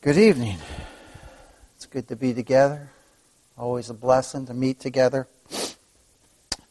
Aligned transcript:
Good 0.00 0.16
evening. 0.16 0.58
It's 1.74 1.86
good 1.86 2.06
to 2.06 2.14
be 2.14 2.32
together. 2.32 2.88
Always 3.58 3.90
a 3.90 3.94
blessing 3.94 4.46
to 4.46 4.54
meet 4.54 4.78
together. 4.78 5.26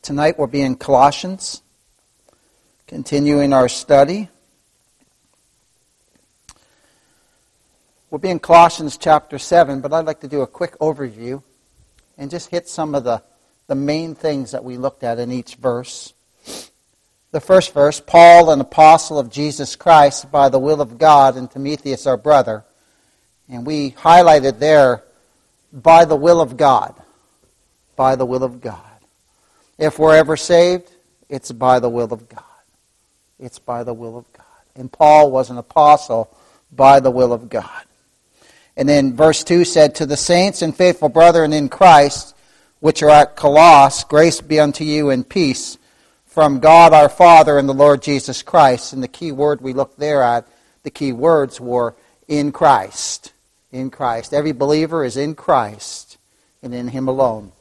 Tonight 0.01 0.37
we'll 0.37 0.47
be 0.47 0.61
in 0.61 0.77
Colossians, 0.77 1.61
continuing 2.87 3.51
our 3.51 3.67
study. 3.67 4.29
We'll 8.09 8.19
be 8.19 8.29
in 8.29 8.39
Colossians 8.39 8.95
chapter 8.95 9.37
7, 9.37 9.81
but 9.81 9.91
I'd 9.91 10.05
like 10.05 10.21
to 10.21 10.29
do 10.29 10.39
a 10.39 10.47
quick 10.47 10.79
overview 10.79 11.43
and 12.17 12.31
just 12.31 12.49
hit 12.49 12.69
some 12.69 12.95
of 12.95 13.03
the, 13.03 13.21
the 13.67 13.75
main 13.75 14.15
things 14.15 14.51
that 14.51 14.63
we 14.63 14.77
looked 14.77 15.03
at 15.03 15.19
in 15.19 15.33
each 15.33 15.55
verse. 15.55 16.13
The 17.31 17.41
first 17.41 17.73
verse 17.73 17.99
Paul, 17.99 18.51
an 18.51 18.61
apostle 18.61 19.19
of 19.19 19.29
Jesus 19.29 19.75
Christ, 19.75 20.31
by 20.31 20.47
the 20.47 20.59
will 20.59 20.79
of 20.79 20.97
God, 20.97 21.35
and 21.35 21.51
Timotheus, 21.51 22.07
our 22.07 22.15
brother 22.15 22.63
and 23.49 23.65
we 23.65 23.91
highlighted 23.91 24.59
there, 24.59 25.03
by 25.71 26.05
the 26.05 26.15
will 26.15 26.41
of 26.41 26.57
God. 26.57 26.95
By 27.95 28.15
the 28.15 28.25
will 28.25 28.43
of 28.43 28.61
God. 28.61 28.79
If 29.77 29.99
we're 29.99 30.15
ever 30.15 30.37
saved, 30.37 30.89
it's 31.29 31.51
by 31.51 31.79
the 31.79 31.89
will 31.89 32.11
of 32.13 32.27
God. 32.29 32.43
It's 33.39 33.59
by 33.59 33.83
the 33.83 33.93
will 33.93 34.17
of 34.17 34.33
God. 34.33 34.45
And 34.75 34.91
Paul 34.91 35.31
was 35.31 35.49
an 35.49 35.57
apostle 35.57 36.35
by 36.71 36.99
the 36.99 37.11
will 37.11 37.33
of 37.33 37.49
God. 37.49 37.83
And 38.75 38.87
then 38.87 39.15
verse 39.15 39.43
2 39.43 39.65
said, 39.65 39.95
To 39.95 40.05
the 40.05 40.17
saints 40.17 40.61
and 40.61 40.75
faithful 40.75 41.09
brethren 41.09 41.53
in 41.53 41.69
Christ, 41.69 42.35
which 42.79 43.01
are 43.01 43.09
at 43.09 43.35
Colossus, 43.35 44.03
grace 44.03 44.41
be 44.41 44.59
unto 44.59 44.83
you 44.83 45.09
and 45.09 45.27
peace 45.27 45.77
from 46.25 46.59
God 46.59 46.93
our 46.93 47.09
Father 47.09 47.57
and 47.57 47.67
the 47.67 47.73
Lord 47.73 48.03
Jesus 48.03 48.43
Christ. 48.43 48.93
And 48.93 49.01
the 49.01 49.07
key 49.07 49.31
word 49.31 49.61
we 49.61 49.73
looked 49.73 49.97
there 49.97 50.21
at, 50.21 50.47
the 50.83 50.91
key 50.91 51.11
words 51.11 51.59
were 51.59 51.95
in 52.27 52.51
Christ 52.51 53.33
in 53.71 53.89
Christ. 53.89 54.33
Every 54.33 54.51
believer 54.51 55.03
is 55.03 55.17
in 55.17 55.35
Christ 55.35 56.17
and 56.61 56.73
in 56.73 56.87
Him 56.87 57.07
alone. 57.07 57.51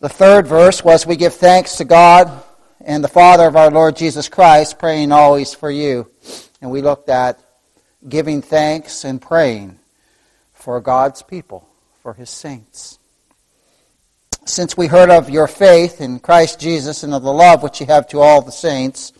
The 0.00 0.08
third 0.08 0.46
verse 0.46 0.84
was 0.84 1.06
We 1.06 1.16
give 1.16 1.34
thanks 1.34 1.76
to 1.76 1.84
God 1.84 2.30
and 2.84 3.02
the 3.02 3.08
Father 3.08 3.46
of 3.46 3.56
our 3.56 3.70
Lord 3.70 3.96
Jesus 3.96 4.28
Christ, 4.28 4.78
praying 4.78 5.10
always 5.10 5.54
for 5.54 5.70
you. 5.70 6.08
And 6.60 6.70
we 6.70 6.82
looked 6.82 7.08
at 7.08 7.40
giving 8.06 8.42
thanks 8.42 9.04
and 9.04 9.20
praying 9.20 9.78
for 10.52 10.80
God's 10.80 11.22
people, 11.22 11.68
for 12.02 12.14
His 12.14 12.30
saints. 12.30 12.98
Since 14.44 14.76
we 14.76 14.86
heard 14.86 15.10
of 15.10 15.28
your 15.28 15.48
faith 15.48 16.00
in 16.00 16.20
Christ 16.20 16.60
Jesus 16.60 17.02
and 17.02 17.12
of 17.12 17.22
the 17.22 17.32
love 17.32 17.62
which 17.62 17.80
you 17.80 17.86
have 17.86 18.06
to 18.08 18.20
all 18.20 18.42
the 18.42 18.52
saints, 18.52 19.12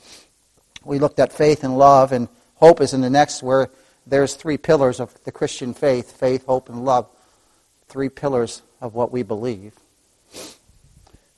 we 0.85 1.01
looked 1.01 1.19
at 1.19 1.33
faith 1.33 1.65
and 1.65 1.77
love, 1.77 2.13
and 2.13 2.29
hope 2.55 2.81
is 2.81 2.95
in 2.95 3.01
the 3.01 3.11
next 3.11 3.43
where 3.43 3.69
there's 4.07 4.35
three 4.35 4.57
pillars 4.57 5.01
of 5.01 5.13
the 5.25 5.33
Christian 5.33 5.75
faith 5.75 6.13
faith, 6.13 6.47
hope, 6.47 6.69
and 6.69 6.85
love. 6.85 7.09
Three 7.89 8.09
pillars 8.09 8.63
of 8.81 8.95
what 8.95 9.13
we 9.13 9.23
believe. 9.23 9.75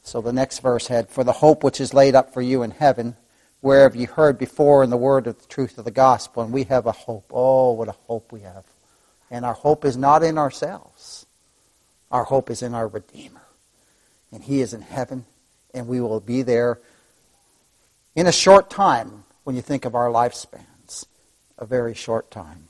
So 0.03 0.21
the 0.21 0.33
next 0.33 0.61
verse 0.61 0.87
had, 0.87 1.09
For 1.09 1.25
the 1.25 1.33
hope 1.33 1.63
which 1.63 1.81
is 1.81 1.95
laid 1.95 2.15
up 2.15 2.33
for 2.33 2.43
you 2.43 2.63
in 2.63 2.71
heaven, 2.71 3.17
where 3.61 3.83
have 3.83 3.97
you 3.97 4.07
heard 4.07 4.39
before 4.39 4.83
in 4.83 4.91
the 4.91 4.97
word 4.97 5.27
of 5.27 5.41
the 5.41 5.49
truth 5.49 5.79
of 5.79 5.85
the 5.85 5.91
gospel. 5.91 6.43
And 6.43 6.53
we 6.53 6.65
have 6.65 6.87
a 6.87 6.93
hope. 6.93 7.31
Oh, 7.33 7.73
what 7.73 7.89
a 7.89 7.97
hope 8.07 8.33
we 8.33 8.41
have. 8.41 8.65
And 9.31 9.45
our 9.45 9.55
hope 9.55 9.85
is 9.85 9.97
not 9.97 10.23
in 10.23 10.39
ourselves, 10.39 11.27
our 12.11 12.25
hope 12.25 12.51
is 12.51 12.63
in 12.63 12.75
our 12.75 12.89
Redeemer. 12.89 13.43
And 14.33 14.43
He 14.43 14.61
is 14.61 14.75
in 14.75 14.83
heaven, 14.83 15.25
and 15.73 15.87
we 15.87 16.01
will 16.01 16.21
be 16.21 16.43
there 16.43 16.79
in 18.15 18.27
a 18.27 18.33
short 18.33 18.69
time 18.69 19.25
when 19.45 19.57
you 19.57 19.63
think 19.63 19.85
of 19.85 19.95
our 19.95 20.09
lifespan 20.09 20.65
a 21.59 21.67
very 21.67 21.95
short 21.95 22.31
time. 22.31 22.69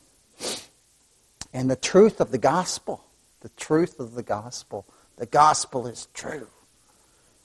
And 1.53 1.71
the 1.71 1.77
truth 1.77 2.21
of 2.21 2.31
the 2.31 2.39
gospel, 2.39 3.05
the 3.41 3.51
truth 3.51 4.01
of 4.01 4.15
the 4.15 4.23
gospel, 4.23 4.87
the 5.17 5.27
gospel 5.27 5.87
is 5.87 6.09
true. 6.15 6.49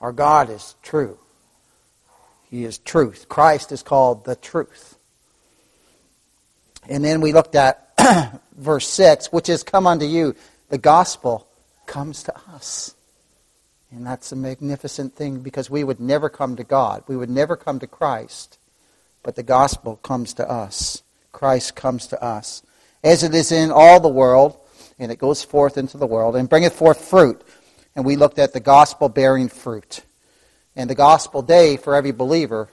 Our 0.01 0.11
God 0.11 0.49
is 0.49 0.75
true. 0.81 1.17
He 2.49 2.65
is 2.65 2.77
truth. 2.77 3.27
Christ 3.29 3.71
is 3.71 3.83
called 3.83 4.25
the 4.25 4.35
truth. 4.35 4.97
And 6.87 7.03
then 7.03 7.21
we 7.21 7.31
looked 7.31 7.55
at 7.55 7.93
verse 8.57 8.87
6, 8.89 9.31
which 9.31 9.49
is 9.49 9.63
come 9.63 9.87
unto 9.87 10.05
you. 10.05 10.35
The 10.69 10.77
gospel 10.77 11.47
comes 11.85 12.23
to 12.23 12.33
us. 12.51 12.95
And 13.91 14.05
that's 14.05 14.31
a 14.31 14.35
magnificent 14.35 15.15
thing 15.15 15.39
because 15.39 15.69
we 15.69 15.83
would 15.83 15.99
never 15.99 16.27
come 16.29 16.55
to 16.55 16.63
God. 16.63 17.03
We 17.07 17.15
would 17.15 17.29
never 17.29 17.55
come 17.55 17.79
to 17.79 17.87
Christ. 17.87 18.57
But 19.21 19.35
the 19.35 19.43
gospel 19.43 19.97
comes 19.97 20.33
to 20.33 20.49
us. 20.49 21.02
Christ 21.33 21.75
comes 21.75 22.07
to 22.07 22.23
us. 22.23 22.63
As 23.03 23.23
it 23.23 23.35
is 23.35 23.51
in 23.51 23.69
all 23.69 23.99
the 23.99 24.07
world, 24.07 24.57
and 24.97 25.11
it 25.11 25.19
goes 25.19 25.43
forth 25.43 25.77
into 25.77 25.97
the 25.97 26.07
world, 26.07 26.37
and 26.37 26.47
bringeth 26.47 26.73
forth 26.73 27.03
fruit. 27.03 27.41
And 27.95 28.05
we 28.05 28.15
looked 28.15 28.39
at 28.39 28.53
the 28.53 28.61
gospel 28.61 29.09
bearing 29.09 29.49
fruit. 29.49 30.03
And 30.75 30.89
the 30.89 30.95
gospel 30.95 31.41
day 31.41 31.75
for 31.75 31.95
every 31.95 32.11
believer 32.11 32.69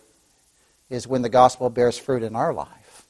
is 0.88 1.09
when 1.09 1.22
the 1.22 1.28
gospel 1.28 1.69
bears 1.69 1.99
fruit 1.99 2.22
in 2.22 2.37
our 2.37 2.53
life. 2.54 3.06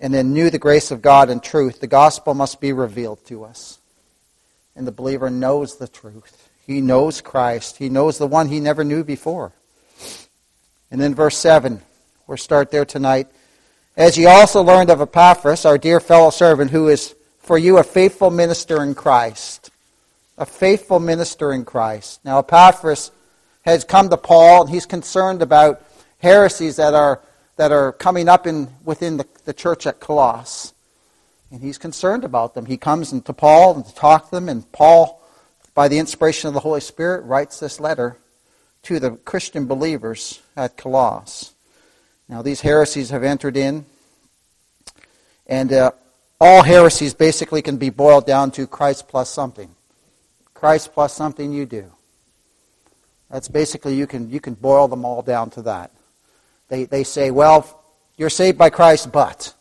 And 0.00 0.12
then 0.12 0.32
knew 0.32 0.50
the 0.50 0.58
grace 0.58 0.90
of 0.90 1.02
God 1.02 1.30
and 1.30 1.42
truth. 1.42 1.80
The 1.80 1.86
gospel 1.86 2.34
must 2.34 2.60
be 2.60 2.72
revealed 2.72 3.24
to 3.26 3.44
us. 3.44 3.78
And 4.74 4.86
the 4.86 4.92
believer 4.92 5.30
knows 5.30 5.76
the 5.76 5.88
truth. 5.88 6.50
He 6.66 6.80
knows 6.80 7.20
Christ. 7.20 7.78
He 7.78 7.88
knows 7.88 8.18
the 8.18 8.26
one 8.26 8.48
he 8.48 8.60
never 8.60 8.84
knew 8.84 9.04
before. 9.04 9.52
And 10.90 11.00
then 11.00 11.14
verse 11.14 11.38
7, 11.38 11.80
we'll 12.26 12.36
start 12.36 12.70
there 12.70 12.84
tonight. 12.84 13.28
As 13.96 14.18
ye 14.18 14.26
also 14.26 14.62
learned 14.62 14.90
of 14.90 15.00
Epaphras, 15.00 15.64
our 15.64 15.78
dear 15.78 16.00
fellow 16.00 16.28
servant, 16.28 16.70
who 16.70 16.88
is 16.88 17.14
for 17.38 17.56
you 17.56 17.78
a 17.78 17.82
faithful 17.82 18.30
minister 18.30 18.82
in 18.82 18.94
Christ. 18.94 19.70
A 20.36 20.44
faithful 20.44 21.00
minister 21.00 21.50
in 21.50 21.64
Christ. 21.64 22.20
Now, 22.22 22.40
Epaphras 22.40 23.10
has 23.62 23.84
come 23.84 24.10
to 24.10 24.18
Paul, 24.18 24.62
and 24.62 24.70
he's 24.70 24.84
concerned 24.84 25.40
about 25.40 25.82
heresies 26.18 26.76
that 26.76 26.92
are, 26.92 27.22
that 27.56 27.72
are 27.72 27.92
coming 27.92 28.28
up 28.28 28.46
in, 28.46 28.68
within 28.84 29.16
the, 29.16 29.26
the 29.46 29.54
church 29.54 29.86
at 29.86 29.98
Colossus. 29.98 30.74
And 31.50 31.62
he's 31.62 31.78
concerned 31.78 32.24
about 32.24 32.54
them. 32.54 32.66
He 32.66 32.76
comes 32.76 33.18
to 33.18 33.32
Paul 33.32 33.76
and 33.76 33.86
to 33.86 33.94
talk 33.94 34.26
to 34.26 34.34
them, 34.34 34.50
and 34.50 34.70
Paul, 34.72 35.22
by 35.72 35.88
the 35.88 35.98
inspiration 35.98 36.48
of 36.48 36.54
the 36.54 36.60
Holy 36.60 36.82
Spirit, 36.82 37.24
writes 37.24 37.60
this 37.60 37.80
letter 37.80 38.18
to 38.82 39.00
the 39.00 39.12
Christian 39.12 39.66
believers 39.66 40.42
at 40.54 40.76
Colossus. 40.76 41.54
Now, 42.28 42.42
these 42.42 42.60
heresies 42.60 43.10
have 43.10 43.22
entered 43.22 43.56
in, 43.56 43.86
and 45.46 45.72
uh, 45.72 45.92
all 46.40 46.62
heresies 46.62 47.14
basically 47.14 47.62
can 47.62 47.76
be 47.76 47.90
boiled 47.90 48.26
down 48.26 48.50
to 48.52 48.66
Christ 48.66 49.06
plus 49.06 49.30
something. 49.30 49.70
Christ 50.52 50.92
plus 50.92 51.14
something 51.14 51.52
you 51.52 51.66
do. 51.66 51.92
That's 53.30 53.48
basically, 53.48 53.94
you 53.94 54.06
can, 54.06 54.30
you 54.30 54.40
can 54.40 54.54
boil 54.54 54.88
them 54.88 55.04
all 55.04 55.22
down 55.22 55.50
to 55.50 55.62
that. 55.62 55.92
They, 56.68 56.84
they 56.84 57.04
say, 57.04 57.30
well, 57.30 57.82
you're 58.16 58.30
saved 58.30 58.58
by 58.58 58.70
Christ, 58.70 59.12
but. 59.12 59.54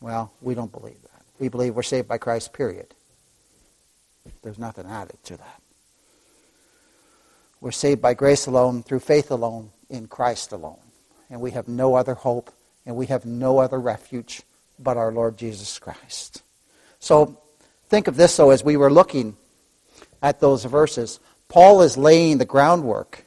Well, 0.00 0.32
we 0.40 0.54
don't 0.54 0.70
believe 0.70 1.00
that. 1.02 1.22
We 1.40 1.48
believe 1.48 1.74
we're 1.74 1.82
saved 1.82 2.06
by 2.06 2.18
Christ, 2.18 2.52
period. 2.52 2.94
There's 4.42 4.58
nothing 4.58 4.86
added 4.86 5.16
to 5.24 5.36
that. 5.36 5.62
We're 7.60 7.72
saved 7.72 8.00
by 8.00 8.14
grace 8.14 8.46
alone, 8.46 8.84
through 8.84 9.00
faith 9.00 9.32
alone, 9.32 9.70
in 9.90 10.06
Christ 10.06 10.52
alone 10.52 10.78
and 11.30 11.40
we 11.40 11.52
have 11.52 11.68
no 11.68 11.94
other 11.94 12.14
hope, 12.14 12.50
and 12.86 12.96
we 12.96 13.06
have 13.06 13.26
no 13.26 13.58
other 13.58 13.78
refuge 13.78 14.42
but 14.78 14.96
our 14.96 15.12
Lord 15.12 15.36
Jesus 15.36 15.78
Christ. 15.78 16.42
So 17.00 17.38
think 17.88 18.08
of 18.08 18.16
this, 18.16 18.36
though, 18.36 18.50
as 18.50 18.64
we 18.64 18.76
were 18.76 18.90
looking 18.90 19.36
at 20.22 20.40
those 20.40 20.64
verses. 20.64 21.20
Paul 21.48 21.82
is 21.82 21.96
laying 21.96 22.38
the 22.38 22.44
groundwork 22.44 23.24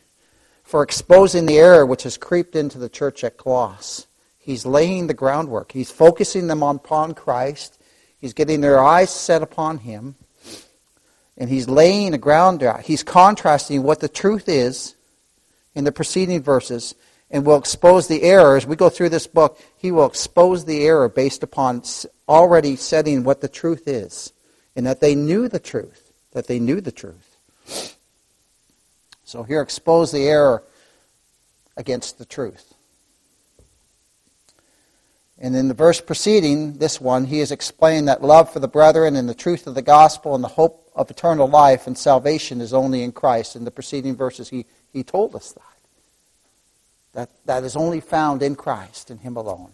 for 0.64 0.84
exposing 0.84 1.46
the 1.46 1.58
error 1.58 1.86
which 1.86 2.04
has 2.04 2.18
creeped 2.18 2.56
into 2.56 2.78
the 2.78 2.90
church 2.90 3.24
at 3.24 3.38
Colossus. 3.38 4.08
He's 4.38 4.66
laying 4.66 5.08
the 5.08 5.14
groundwork. 5.14 5.72
He's 5.72 5.92
focusing 5.92 6.48
them 6.48 6.64
upon 6.64 7.14
Christ. 7.14 7.80
He's 8.20 8.34
getting 8.34 8.62
their 8.62 8.82
eyes 8.82 9.10
set 9.10 9.42
upon 9.42 9.80
Him. 9.80 10.16
And 11.38 11.50
he's 11.50 11.70
laying 11.70 12.12
the 12.12 12.18
ground. 12.18 12.62
Uh, 12.62 12.78
he's 12.78 13.04
contrasting 13.04 13.84
what 13.84 14.00
the 14.00 14.10
truth 14.10 14.48
is 14.48 14.96
in 15.74 15.86
the 15.86 15.92
preceding 15.92 16.42
verses 16.42 16.94
and 17.32 17.46
will 17.46 17.58
expose 17.58 18.08
the 18.08 18.24
error. 18.24 18.58
As 18.58 18.68
we 18.68 18.76
go 18.76 18.90
through 18.90 19.10
this 19.10 19.26
book, 19.26 19.60
he 19.78 19.92
will 19.92 20.06
expose 20.06 20.66
the 20.66 20.86
error 20.86 21.10
based 21.10 21.42
upon 21.44 21.84
already 22.28 22.76
setting 22.76 23.24
what 23.24 23.42
the 23.42 23.48
truth 23.48 23.88
is, 23.88 24.34
and 24.76 24.86
that 24.86 25.00
they 25.00 25.16
knew 25.16 25.48
the 25.48 25.60
truth, 25.60 26.12
that 26.34 26.48
they 26.48 26.60
knew 26.60 26.82
the 26.82 26.92
truth. 26.92 27.98
So 29.24 29.44
here, 29.44 29.62
expose 29.62 30.12
the 30.12 30.28
error 30.28 30.62
against 31.78 32.18
the 32.18 32.26
truth. 32.26 32.74
And 35.40 35.56
in 35.56 35.70
the 35.70 35.74
verse 35.74 36.02
preceding 36.02 36.74
this 36.74 37.02
one, 37.02 37.26
he 37.26 37.40
has 37.40 37.52
explained 37.52 38.10
that 38.10 38.22
love 38.22 38.52
for 38.52 38.60
the 38.60 38.68
brethren 38.68 39.16
and 39.16 39.28
the 39.28 39.34
truth 39.34 39.66
of 39.66 39.74
the 39.74 39.82
gospel 39.82 40.36
and 40.36 40.44
the 40.44 40.50
hope 40.50 40.92
of 40.94 41.10
eternal 41.10 41.48
life 41.48 41.88
and 41.88 41.98
salvation 41.98 42.62
is 42.62 42.74
only 42.74 43.02
in 43.02 43.12
Christ. 43.12 43.56
In 43.56 43.64
the 43.64 43.72
preceding 43.72 44.16
verses, 44.16 44.50
he, 44.50 44.66
he 44.92 45.04
told 45.04 45.34
us 45.34 45.54
that 45.54 45.71
that, 47.14 47.30
that 47.46 47.64
is 47.64 47.76
only 47.76 48.00
found 48.00 48.42
in 48.42 48.56
Christ, 48.56 49.12
in 49.12 49.18
Him 49.18 49.36
alone. 49.36 49.72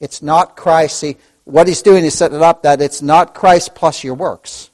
It's 0.00 0.22
not 0.22 0.56
Christ. 0.56 0.98
See, 0.98 1.16
what 1.44 1.68
he's 1.68 1.82
doing 1.82 2.04
is 2.04 2.16
setting 2.16 2.36
it 2.36 2.42
up 2.42 2.62
that 2.62 2.82
it's 2.82 3.00
not 3.00 3.34
Christ 3.34 3.74
plus 3.74 4.02
your 4.02 4.14
works 4.14 4.70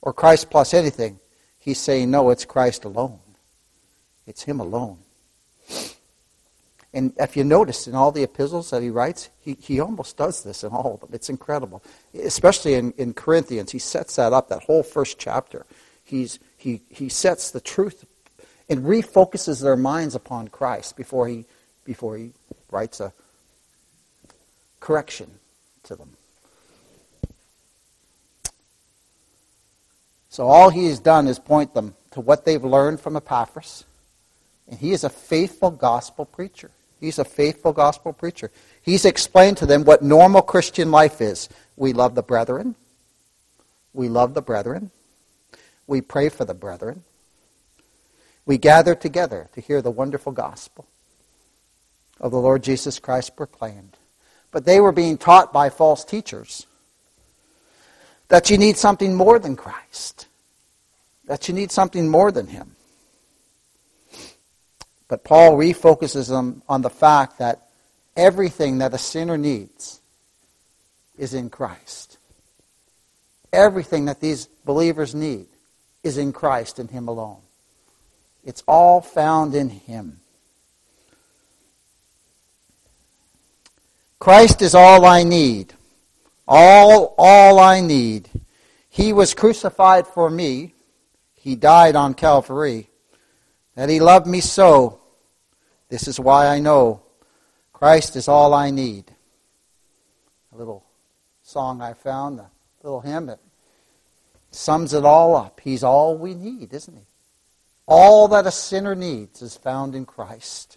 or 0.00 0.12
Christ 0.12 0.50
plus 0.50 0.72
anything. 0.72 1.18
He's 1.58 1.78
saying, 1.78 2.10
no, 2.10 2.30
it's 2.30 2.44
Christ 2.44 2.84
alone. 2.84 3.18
It's 4.26 4.44
him 4.44 4.60
alone. 4.60 4.98
And 6.94 7.12
if 7.18 7.36
you 7.36 7.44
notice 7.44 7.86
in 7.86 7.94
all 7.94 8.12
the 8.12 8.22
epistles 8.22 8.70
that 8.70 8.82
he 8.82 8.88
writes, 8.88 9.28
he, 9.40 9.58
he 9.60 9.80
almost 9.80 10.16
does 10.16 10.42
this 10.42 10.64
in 10.64 10.70
all 10.70 10.94
of 10.94 11.00
them. 11.00 11.10
It's 11.12 11.28
incredible. 11.28 11.82
Especially 12.14 12.74
in, 12.74 12.92
in 12.92 13.12
Corinthians, 13.12 13.72
he 13.72 13.78
sets 13.78 14.16
that 14.16 14.32
up, 14.32 14.48
that 14.48 14.62
whole 14.62 14.82
first 14.82 15.18
chapter. 15.18 15.66
He's, 16.04 16.38
he, 16.56 16.82
he 16.88 17.08
sets 17.08 17.50
the 17.50 17.60
truth 17.60 18.06
and 18.68 18.84
refocuses 18.84 19.62
their 19.62 19.76
minds 19.76 20.14
upon 20.14 20.48
Christ 20.48 20.96
before 20.96 21.28
he, 21.28 21.44
before 21.84 22.16
he 22.16 22.32
writes 22.70 23.00
a 23.00 23.12
correction 24.80 25.30
to 25.84 25.96
them. 25.96 26.16
So 30.28 30.46
all 30.46 30.68
he 30.68 30.86
has 30.88 30.98
done 30.98 31.28
is 31.28 31.38
point 31.38 31.72
them 31.72 31.94
to 32.10 32.20
what 32.20 32.44
they've 32.44 32.62
learned 32.62 33.00
from 33.00 33.16
Epaphras. 33.16 33.84
And 34.68 34.78
he 34.78 34.92
is 34.92 35.04
a 35.04 35.08
faithful 35.08 35.70
gospel 35.70 36.24
preacher. 36.24 36.70
He's 37.00 37.18
a 37.18 37.24
faithful 37.24 37.72
gospel 37.72 38.12
preacher. 38.12 38.50
He's 38.82 39.04
explained 39.04 39.56
to 39.58 39.66
them 39.66 39.84
what 39.84 40.02
normal 40.02 40.42
Christian 40.42 40.90
life 40.90 41.20
is. 41.20 41.48
We 41.76 41.92
love 41.92 42.14
the 42.14 42.22
brethren. 42.22 42.74
We 43.92 44.08
love 44.08 44.34
the 44.34 44.42
brethren. 44.42 44.90
We 45.86 46.00
pray 46.00 46.28
for 46.28 46.44
the 46.44 46.54
brethren. 46.54 47.04
We 48.46 48.58
gather 48.58 48.94
together 48.94 49.48
to 49.54 49.60
hear 49.60 49.82
the 49.82 49.90
wonderful 49.90 50.32
gospel 50.32 50.86
of 52.20 52.30
the 52.30 52.38
Lord 52.38 52.62
Jesus 52.62 52.98
Christ 52.98 53.36
proclaimed. 53.36 53.96
But 54.52 54.64
they 54.64 54.80
were 54.80 54.92
being 54.92 55.18
taught 55.18 55.52
by 55.52 55.68
false 55.68 56.04
teachers 56.04 56.66
that 58.28 58.48
you 58.48 58.56
need 58.56 58.76
something 58.76 59.14
more 59.14 59.38
than 59.38 59.56
Christ, 59.56 60.26
that 61.26 61.48
you 61.48 61.54
need 61.54 61.70
something 61.70 62.08
more 62.08 62.32
than 62.32 62.46
Him. 62.46 62.76
But 65.08 65.24
Paul 65.24 65.56
refocuses 65.56 66.28
them 66.28 66.62
on 66.68 66.82
the 66.82 66.90
fact 66.90 67.38
that 67.38 67.68
everything 68.16 68.78
that 68.78 68.94
a 68.94 68.98
sinner 68.98 69.36
needs 69.36 70.00
is 71.18 71.34
in 71.34 71.50
Christ. 71.50 72.18
Everything 73.52 74.06
that 74.06 74.20
these 74.20 74.46
believers 74.64 75.14
need 75.14 75.46
is 76.02 76.18
in 76.18 76.32
Christ 76.32 76.78
and 76.78 76.90
Him 76.90 77.08
alone. 77.08 77.40
It's 78.46 78.62
all 78.68 79.00
found 79.00 79.56
in 79.56 79.68
Him. 79.68 80.20
Christ 84.20 84.62
is 84.62 84.74
all 84.74 85.04
I 85.04 85.24
need. 85.24 85.74
All, 86.46 87.14
all 87.18 87.58
I 87.58 87.80
need. 87.80 88.30
He 88.88 89.12
was 89.12 89.34
crucified 89.34 90.06
for 90.06 90.30
me. 90.30 90.74
He 91.34 91.56
died 91.56 91.96
on 91.96 92.14
Calvary 92.14 92.88
that 93.74 93.88
he 93.88 94.00
loved 94.00 94.26
me 94.26 94.40
so. 94.40 95.00
This 95.88 96.06
is 96.06 96.18
why 96.18 96.46
I 96.46 96.60
know 96.60 97.02
Christ 97.72 98.14
is 98.14 98.28
all 98.28 98.54
I 98.54 98.70
need. 98.70 99.04
A 100.52 100.56
little 100.56 100.84
song 101.42 101.82
I 101.82 101.94
found, 101.94 102.38
a 102.38 102.48
little 102.82 103.00
hymn 103.00 103.26
that 103.26 103.40
sums 104.52 104.94
it 104.94 105.04
all 105.04 105.36
up. 105.36 105.60
He's 105.62 105.82
all 105.82 106.16
we 106.16 106.34
need, 106.34 106.72
isn't 106.72 106.96
he? 106.96 107.05
All 107.86 108.28
that 108.28 108.46
a 108.46 108.50
sinner 108.50 108.94
needs 108.94 109.42
is 109.42 109.56
found 109.56 109.94
in 109.94 110.04
Christ. 110.06 110.76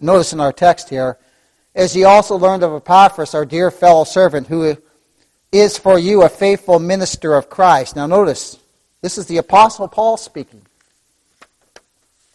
Notice 0.00 0.32
in 0.32 0.40
our 0.40 0.52
text 0.52 0.88
here, 0.88 1.18
as 1.74 1.94
ye 1.94 2.04
also 2.04 2.36
learned 2.36 2.62
of 2.62 2.72
Epaphras, 2.72 3.34
our 3.34 3.44
dear 3.44 3.70
fellow 3.70 4.04
servant, 4.04 4.46
who 4.46 4.76
is 5.52 5.78
for 5.78 5.98
you 5.98 6.22
a 6.22 6.28
faithful 6.28 6.78
minister 6.78 7.34
of 7.34 7.50
Christ. 7.50 7.96
Now 7.96 8.06
notice, 8.06 8.58
this 9.02 9.18
is 9.18 9.26
the 9.26 9.36
Apostle 9.36 9.88
Paul 9.88 10.16
speaking. 10.16 10.62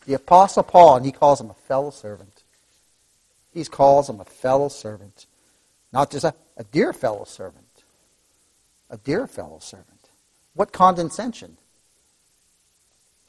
The 0.06 0.14
Apostle 0.14 0.64
Paul, 0.64 0.98
and 0.98 1.06
he 1.06 1.12
calls 1.12 1.42
him 1.42 1.50
a 1.50 1.56
fellow 1.68 1.90
servant. 1.90 2.44
He 3.54 3.64
calls 3.66 4.10
him 4.10 4.20
a 4.20 4.26
fellow 4.26 4.70
servant. 4.70 5.26
Not 5.92 6.12
just 6.12 6.24
a, 6.24 6.34
a 6.58 6.64
dear 6.64 6.94
fellow 6.94 7.26
servant. 7.26 7.66
A 8.90 8.98
dear 8.98 9.28
fellow 9.28 9.60
servant. 9.60 10.10
What 10.54 10.72
condescension. 10.72 11.58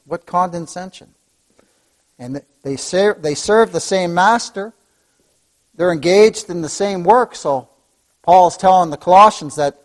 What 0.05 0.25
condescension. 0.25 1.13
And 2.19 2.41
they 2.63 2.75
serve, 2.75 3.21
they 3.21 3.35
serve 3.35 3.71
the 3.71 3.79
same 3.79 4.13
master. 4.13 4.73
They're 5.75 5.91
engaged 5.91 6.49
in 6.49 6.61
the 6.61 6.69
same 6.69 7.03
work. 7.03 7.35
So 7.35 7.69
Paul 8.21 8.47
is 8.47 8.57
telling 8.57 8.89
the 8.89 8.97
Colossians 8.97 9.55
that 9.55 9.81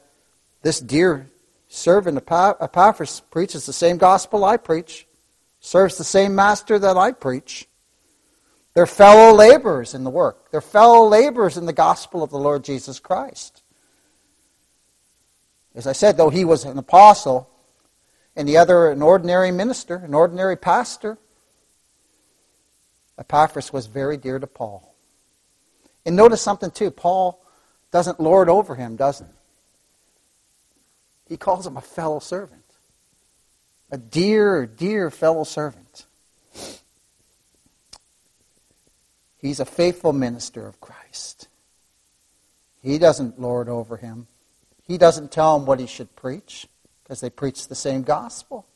this 0.63 0.81
dear 0.81 1.31
servant 1.69 2.19
Epaphras 2.19 3.21
preaches 3.31 3.67
the 3.67 3.73
same 3.73 3.99
gospel 3.99 4.45
I 4.45 4.57
preach, 4.57 5.07
serves 5.61 5.99
the 5.99 6.05
same 6.05 6.35
master 6.35 6.79
that 6.79 6.97
I 6.97 7.13
preach. 7.13 7.67
They're 8.75 8.87
fellow 8.87 9.35
laborers 9.35 9.95
in 9.95 10.05
the 10.05 10.11
work. 10.11 10.51
They're 10.51 10.61
fellow 10.61 11.07
laborers 11.09 11.57
in 11.57 11.67
the 11.67 11.73
gospel 11.73 12.23
of 12.23 12.31
the 12.31 12.39
Lord 12.39 12.63
Jesus 12.65 13.01
Christ. 13.01 13.63
As 15.75 15.87
I 15.87 15.93
said, 15.93 16.17
though 16.17 16.31
he 16.31 16.45
was 16.45 16.65
an 16.65 16.79
apostle 16.79 17.51
and 18.39 18.49
the 18.49 18.57
other 18.57 18.91
an 18.93 19.03
ordinary 19.03 19.51
minister, 19.51 19.97
an 19.97 20.15
ordinary 20.15 20.57
pastor, 20.57 21.19
Epaphras 23.19 23.73
was 23.73 23.89
very 23.89 24.17
dear 24.17 24.39
to 24.39 24.47
Paul. 24.47 24.95
And 26.07 26.15
notice 26.15 26.41
something 26.41 26.71
too. 26.71 26.93
Paul 26.93 27.45
doesn't 27.91 28.21
lord 28.21 28.49
over 28.49 28.77
him, 28.77 28.95
doesn't 28.95 29.27
he? 29.27 29.33
He 31.35 31.37
calls 31.37 31.67
him 31.67 31.77
a 31.77 31.81
fellow 31.81 32.21
servant. 32.21 32.63
A 33.91 33.99
dear, 33.99 34.67
dear 34.67 35.11
fellow 35.11 35.43
servant. 35.43 36.07
He's 39.39 39.59
a 39.59 39.65
faithful 39.65 40.13
minister 40.13 40.69
of 40.69 40.81
Christ. 40.81 41.49
He 42.81 42.99
doesn't 42.99 43.41
lord 43.41 43.69
over 43.69 43.97
him. 43.97 44.29
He 44.87 44.97
doesn't 44.97 45.33
tell 45.33 45.57
him 45.57 45.67
what 45.67 45.81
he 45.81 45.87
should 45.89 46.15
preach 46.15 46.69
because 47.09 47.21
they 47.21 47.31
preach 47.31 47.67
the 47.67 47.75
same 47.75 48.03
gospel. 48.03 48.67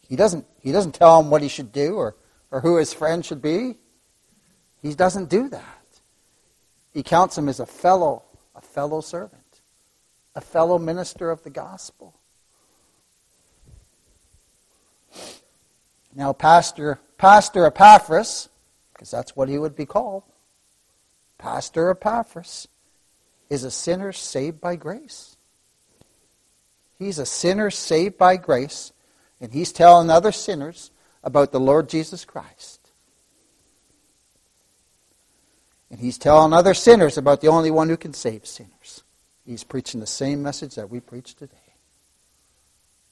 He 0.00 0.16
doesn't, 0.16 0.46
he 0.58 0.72
doesn't 0.72 0.94
tell 0.94 1.20
him 1.20 1.30
what 1.30 1.42
he 1.42 1.48
should 1.48 1.70
do 1.70 1.96
or, 1.96 2.16
or 2.50 2.62
who 2.62 2.78
his 2.78 2.92
friend 2.92 3.24
should 3.24 3.42
be. 3.42 3.76
He 4.82 4.94
doesn't 4.94 5.28
do 5.28 5.48
that. 5.50 5.86
He 6.92 7.02
counts 7.02 7.38
him 7.38 7.48
as 7.48 7.60
a 7.60 7.66
fellow, 7.66 8.22
a 8.56 8.60
fellow 8.60 9.00
servant 9.00 9.44
a 10.34 10.40
fellow 10.40 10.78
minister 10.78 11.30
of 11.30 11.42
the 11.42 11.50
gospel. 11.50 12.14
Now, 16.14 16.32
Pastor, 16.32 17.00
Pastor 17.18 17.66
Epaphras, 17.66 18.48
because 18.92 19.10
that's 19.10 19.36
what 19.36 19.48
he 19.48 19.58
would 19.58 19.76
be 19.76 19.86
called, 19.86 20.24
Pastor 21.38 21.90
Epaphras 21.90 22.68
is 23.50 23.64
a 23.64 23.70
sinner 23.70 24.12
saved 24.12 24.60
by 24.60 24.76
grace. 24.76 25.33
He's 26.98 27.18
a 27.18 27.26
sinner 27.26 27.70
saved 27.70 28.16
by 28.16 28.36
grace, 28.36 28.92
and 29.40 29.52
he's 29.52 29.72
telling 29.72 30.10
other 30.10 30.32
sinners 30.32 30.90
about 31.22 31.52
the 31.52 31.60
Lord 31.60 31.88
Jesus 31.88 32.24
Christ. 32.24 32.80
And 35.90 36.00
he's 36.00 36.18
telling 36.18 36.52
other 36.52 36.74
sinners 36.74 37.16
about 37.18 37.40
the 37.40 37.48
only 37.48 37.70
one 37.70 37.88
who 37.88 37.96
can 37.96 38.14
save 38.14 38.46
sinners. 38.46 39.04
He's 39.46 39.64
preaching 39.64 40.00
the 40.00 40.06
same 40.06 40.42
message 40.42 40.74
that 40.74 40.90
we 40.90 41.00
preach 41.00 41.34
today. 41.34 41.56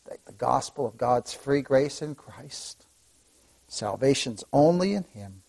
that 0.07 0.25
the 0.27 0.33
gospel 0.33 0.87
of 0.87 0.99
God's 0.99 1.33
free 1.33 1.63
grace 1.63 2.03
in 2.03 2.15
Christ. 2.15 2.87
Salvation's 3.69 4.45
only 4.53 4.95
in 4.95 5.05
Him. 5.15 5.43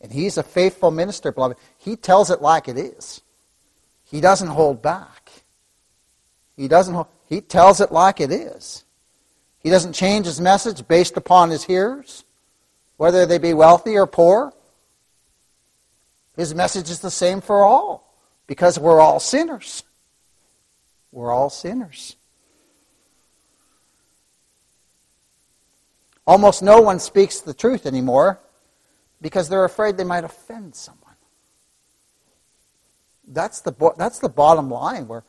And 0.00 0.12
He's 0.12 0.38
a 0.38 0.42
faithful 0.42 0.90
minister, 0.90 1.32
beloved. 1.32 1.58
He 1.76 1.96
tells 1.96 2.30
it 2.30 2.40
like 2.40 2.68
it 2.68 2.78
is. 2.78 3.20
He 4.04 4.20
doesn't 4.20 4.48
hold 4.48 4.80
back. 4.80 5.30
He 6.56 6.66
doesn't 6.66 6.94
hold, 6.94 7.08
he 7.28 7.40
tells 7.40 7.80
it 7.80 7.92
like 7.92 8.20
it 8.20 8.32
is. 8.32 8.84
He 9.60 9.70
doesn't 9.70 9.92
change 9.92 10.26
his 10.26 10.40
message 10.40 10.86
based 10.88 11.16
upon 11.16 11.50
his 11.50 11.64
hearers, 11.64 12.24
whether 12.96 13.26
they 13.26 13.38
be 13.38 13.54
wealthy 13.54 13.96
or 13.96 14.06
poor. 14.06 14.52
His 16.36 16.54
message 16.54 16.90
is 16.90 17.00
the 17.00 17.10
same 17.10 17.40
for 17.40 17.64
all 17.64 18.14
because 18.46 18.78
we're 18.78 19.00
all 19.00 19.20
sinners. 19.20 19.82
We're 21.12 21.32
all 21.32 21.50
sinners. 21.50 22.16
Almost 26.26 26.62
no 26.62 26.80
one 26.80 27.00
speaks 27.00 27.40
the 27.40 27.54
truth 27.54 27.86
anymore 27.86 28.38
because 29.20 29.48
they're 29.48 29.64
afraid 29.64 29.96
they 29.96 30.04
might 30.04 30.24
offend 30.24 30.74
someone. 30.74 31.04
That's 33.26 33.60
the, 33.60 33.72
that's 33.96 34.18
the 34.20 34.28
bottom 34.28 34.70
line 34.70 35.08
where 35.08 35.24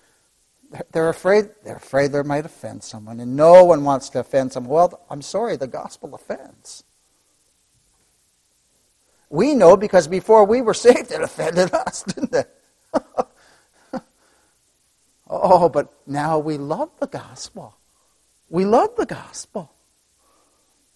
they're 0.92 1.10
afraid 1.10 1.50
they're 1.64 1.78
afraid 1.78 2.12
they 2.12 2.22
might 2.24 2.46
offend 2.46 2.84
someone 2.84 3.20
and 3.20 3.36
no 3.36 3.64
one 3.64 3.84
wants 3.84 4.10
to 4.10 4.20
offend 4.20 4.54
someone. 4.54 4.74
Well, 4.74 5.06
I'm 5.10 5.22
sorry, 5.22 5.58
the 5.58 5.68
gospel 5.68 6.14
offends. 6.14 6.84
We 9.30 9.54
know 9.54 9.78
because 9.78 10.08
before 10.08 10.46
we 10.46 10.62
were 10.62 10.74
saved, 10.86 11.12
it 11.12 11.22
offended 11.22 11.74
us, 11.74 12.04
didn't 12.04 12.34
it? 12.34 12.50
oh, 15.30 15.70
but 15.70 15.94
now 16.08 16.40
we 16.40 16.58
love 16.58 16.90
the 17.00 17.08
gospel. 17.08 17.76
We 18.50 18.66
love 18.66 18.96
the 18.96 19.06
gospel. 19.06 19.72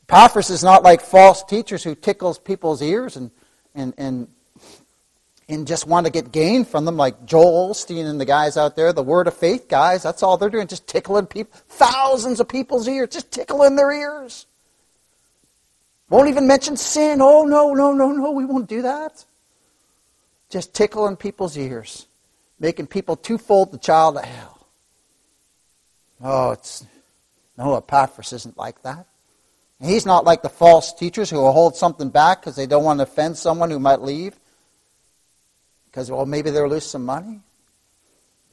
Epaphras 0.09 0.49
is 0.49 0.63
not 0.63 0.83
like 0.83 1.01
false 1.01 1.43
teachers 1.43 1.83
who 1.83 1.95
tickles 1.95 2.37
people's 2.37 2.81
ears 2.81 3.15
and, 3.15 3.31
and, 3.73 3.93
and, 3.97 4.27
and 5.49 5.67
just 5.67 5.87
want 5.87 6.05
to 6.05 6.11
get 6.11 6.31
gain 6.31 6.65
from 6.65 6.85
them, 6.85 6.97
like 6.97 7.25
Joel 7.25 7.71
Osteen 7.71 8.05
and 8.05 8.19
the 8.19 8.25
guys 8.25 8.57
out 8.57 8.75
there, 8.75 8.93
the 8.93 9.03
Word 9.03 9.27
of 9.27 9.35
Faith 9.35 9.67
guys. 9.67 10.03
That's 10.03 10.23
all 10.23 10.37
they're 10.37 10.49
doing, 10.49 10.67
just 10.67 10.87
tickling 10.87 11.25
people, 11.25 11.59
thousands 11.67 12.39
of 12.39 12.47
people's 12.47 12.87
ears, 12.87 13.09
just 13.09 13.31
tickling 13.31 13.75
their 13.75 13.91
ears. 13.91 14.45
Won't 16.09 16.29
even 16.29 16.47
mention 16.47 16.77
sin. 16.77 17.19
Oh, 17.21 17.43
no, 17.43 17.73
no, 17.73 17.93
no, 17.93 18.11
no, 18.11 18.31
we 18.31 18.45
won't 18.45 18.69
do 18.69 18.83
that. 18.83 19.25
Just 20.49 20.73
tickling 20.73 21.15
people's 21.15 21.57
ears, 21.57 22.07
making 22.59 22.87
people 22.87 23.15
twofold 23.15 23.71
the 23.71 23.79
child 23.79 24.17
of 24.17 24.23
hell. 24.23 24.67
Oh, 26.21 26.51
it's 26.51 26.85
no, 27.57 27.75
Epaphras 27.75 28.33
isn't 28.33 28.57
like 28.57 28.81
that. 28.83 29.05
he's 29.79 30.05
not 30.05 30.25
like 30.25 30.41
the 30.41 30.49
false 30.49 30.93
teachers 30.93 31.29
who 31.29 31.37
will 31.37 31.51
hold 31.51 31.75
something 31.75 32.09
back 32.09 32.41
because 32.41 32.55
they 32.55 32.65
don't 32.65 32.83
want 32.83 32.99
to 32.99 33.03
offend 33.03 33.37
someone 33.37 33.69
who 33.69 33.79
might 33.79 34.01
leave. 34.01 34.35
Because, 35.93 36.09
well, 36.09 36.25
maybe 36.25 36.49
they'll 36.49 36.67
lose 36.67 36.87
some 36.87 37.05
money. 37.05 37.41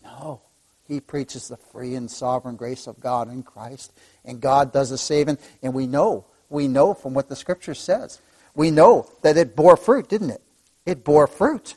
No. 0.05 0.43
He 0.87 1.01
preaches 1.01 1.49
the 1.49 1.57
free 1.57 1.95
and 1.95 2.11
sovereign 2.11 2.57
grace 2.57 2.87
of 2.87 3.01
God 3.01 3.33
in 3.33 3.43
Christ. 3.43 3.95
And 4.27 4.43
God 4.43 4.75
does 4.75 4.91
the 4.91 4.99
saving. 4.99 5.39
And 5.63 5.73
we 5.73 5.87
know, 5.87 6.27
we 6.51 6.69
know 6.69 6.93
from 6.93 7.15
what 7.15 7.31
the 7.31 7.37
Scripture 7.37 7.73
says. 7.73 8.21
We 8.55 8.71
know 8.71 9.09
that 9.23 9.39
it 9.39 9.57
bore 9.57 9.79
fruit, 9.79 10.11
didn't 10.11 10.31
it? 10.31 10.43
It 10.85 11.03
bore 11.03 11.27
fruit. 11.27 11.77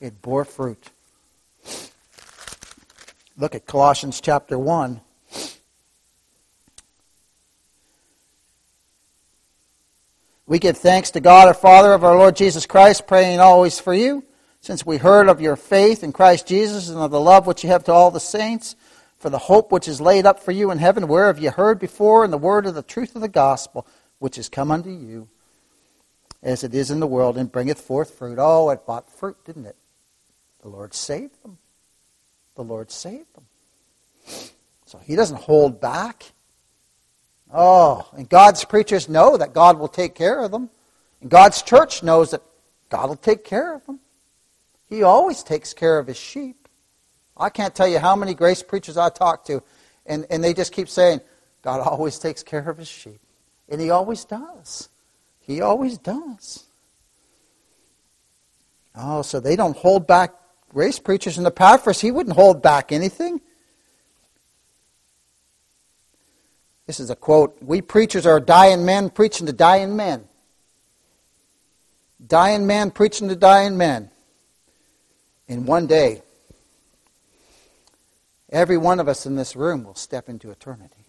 It 0.00 0.20
bore 0.20 0.44
fruit. 0.44 0.90
Look 3.38 3.54
at 3.54 3.66
Colossians 3.66 4.20
chapter 4.20 4.58
1. 4.58 5.00
We 10.46 10.58
give 10.58 10.78
thanks 10.78 11.12
to 11.12 11.20
God, 11.20 11.46
our 11.46 11.54
Father 11.54 11.92
of 11.92 12.02
our 12.02 12.16
Lord 12.16 12.34
Jesus 12.34 12.66
Christ, 12.66 13.06
praying 13.06 13.38
always 13.38 13.78
for 13.78 13.94
you, 13.94 14.24
since 14.64 14.86
we 14.86 14.96
heard 14.96 15.28
of 15.28 15.42
your 15.42 15.56
faith 15.56 16.02
in 16.02 16.10
Christ 16.10 16.46
Jesus 16.46 16.88
and 16.88 16.98
of 16.98 17.10
the 17.10 17.20
love 17.20 17.46
which 17.46 17.62
you 17.62 17.68
have 17.68 17.84
to 17.84 17.92
all 17.92 18.10
the 18.10 18.18
saints, 18.18 18.76
for 19.18 19.28
the 19.28 19.36
hope 19.36 19.70
which 19.70 19.86
is 19.86 20.00
laid 20.00 20.24
up 20.24 20.40
for 20.40 20.52
you 20.52 20.70
in 20.70 20.78
heaven, 20.78 21.06
where 21.06 21.26
have 21.26 21.38
you 21.38 21.50
heard 21.50 21.78
before 21.78 22.24
in 22.24 22.30
the 22.30 22.38
word 22.38 22.64
of 22.64 22.74
the 22.74 22.82
truth 22.82 23.14
of 23.14 23.20
the 23.20 23.28
gospel, 23.28 23.86
which 24.20 24.38
is 24.38 24.48
come 24.48 24.70
unto 24.70 24.88
you, 24.88 25.28
as 26.42 26.64
it 26.64 26.74
is 26.74 26.90
in 26.90 26.98
the 26.98 27.06
world, 27.06 27.36
and 27.36 27.52
bringeth 27.52 27.78
forth 27.78 28.14
fruit. 28.14 28.38
Oh, 28.40 28.70
it 28.70 28.86
brought 28.86 29.10
fruit, 29.10 29.36
didn't 29.44 29.66
it? 29.66 29.76
The 30.62 30.68
Lord 30.68 30.94
saved 30.94 31.42
them. 31.42 31.58
The 32.56 32.64
Lord 32.64 32.90
saved 32.90 33.34
them. 33.34 33.44
So 34.86 34.98
he 35.04 35.14
doesn't 35.14 35.40
hold 35.40 35.78
back. 35.78 36.32
Oh, 37.52 38.08
and 38.16 38.26
God's 38.26 38.64
preachers 38.64 39.10
know 39.10 39.36
that 39.36 39.52
God 39.52 39.78
will 39.78 39.88
take 39.88 40.14
care 40.14 40.40
of 40.40 40.52
them. 40.52 40.70
And 41.20 41.30
God's 41.30 41.60
church 41.60 42.02
knows 42.02 42.30
that 42.30 42.40
God 42.88 43.10
will 43.10 43.16
take 43.16 43.44
care 43.44 43.74
of 43.74 43.84
them. 43.84 44.00
He 44.94 45.02
always 45.02 45.42
takes 45.42 45.74
care 45.74 45.98
of 45.98 46.06
his 46.06 46.16
sheep. 46.16 46.68
I 47.36 47.50
can't 47.50 47.74
tell 47.74 47.88
you 47.88 47.98
how 47.98 48.14
many 48.14 48.32
grace 48.32 48.62
preachers 48.62 48.96
I 48.96 49.08
talk 49.08 49.44
to, 49.46 49.60
and, 50.06 50.24
and 50.30 50.42
they 50.42 50.54
just 50.54 50.72
keep 50.72 50.88
saying, 50.88 51.20
God 51.62 51.80
always 51.80 52.16
takes 52.16 52.44
care 52.44 52.70
of 52.70 52.78
his 52.78 52.86
sheep. 52.86 53.20
And 53.68 53.80
he 53.80 53.90
always 53.90 54.24
does. 54.24 54.88
He 55.40 55.60
always 55.60 55.98
does. 55.98 56.62
Oh, 58.94 59.22
so 59.22 59.40
they 59.40 59.56
don't 59.56 59.76
hold 59.76 60.06
back 60.06 60.32
grace 60.68 61.00
preachers 61.00 61.38
in 61.38 61.42
the 61.42 61.50
Epaphras. 61.50 62.00
He 62.00 62.12
wouldn't 62.12 62.36
hold 62.36 62.62
back 62.62 62.92
anything. 62.92 63.40
This 66.86 67.00
is 67.00 67.10
a 67.10 67.16
quote 67.16 67.60
We 67.60 67.80
preachers 67.80 68.26
are 68.26 68.38
dying 68.38 68.84
men 68.84 69.10
preaching 69.10 69.48
to 69.48 69.52
dying 69.52 69.96
men. 69.96 70.28
Dying 72.24 72.64
man 72.68 72.92
preaching 72.92 73.28
to 73.28 73.34
dying 73.34 73.76
men. 73.76 74.10
In 75.46 75.66
one 75.66 75.86
day, 75.86 76.22
every 78.50 78.78
one 78.78 79.00
of 79.00 79.08
us 79.08 79.26
in 79.26 79.36
this 79.36 79.54
room 79.54 79.84
will 79.84 79.94
step 79.94 80.28
into 80.28 80.50
eternity. 80.50 81.04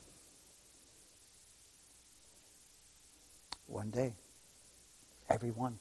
One 3.68 3.90
day. 3.90 4.14
Every 5.30 5.52
one. 5.52 5.80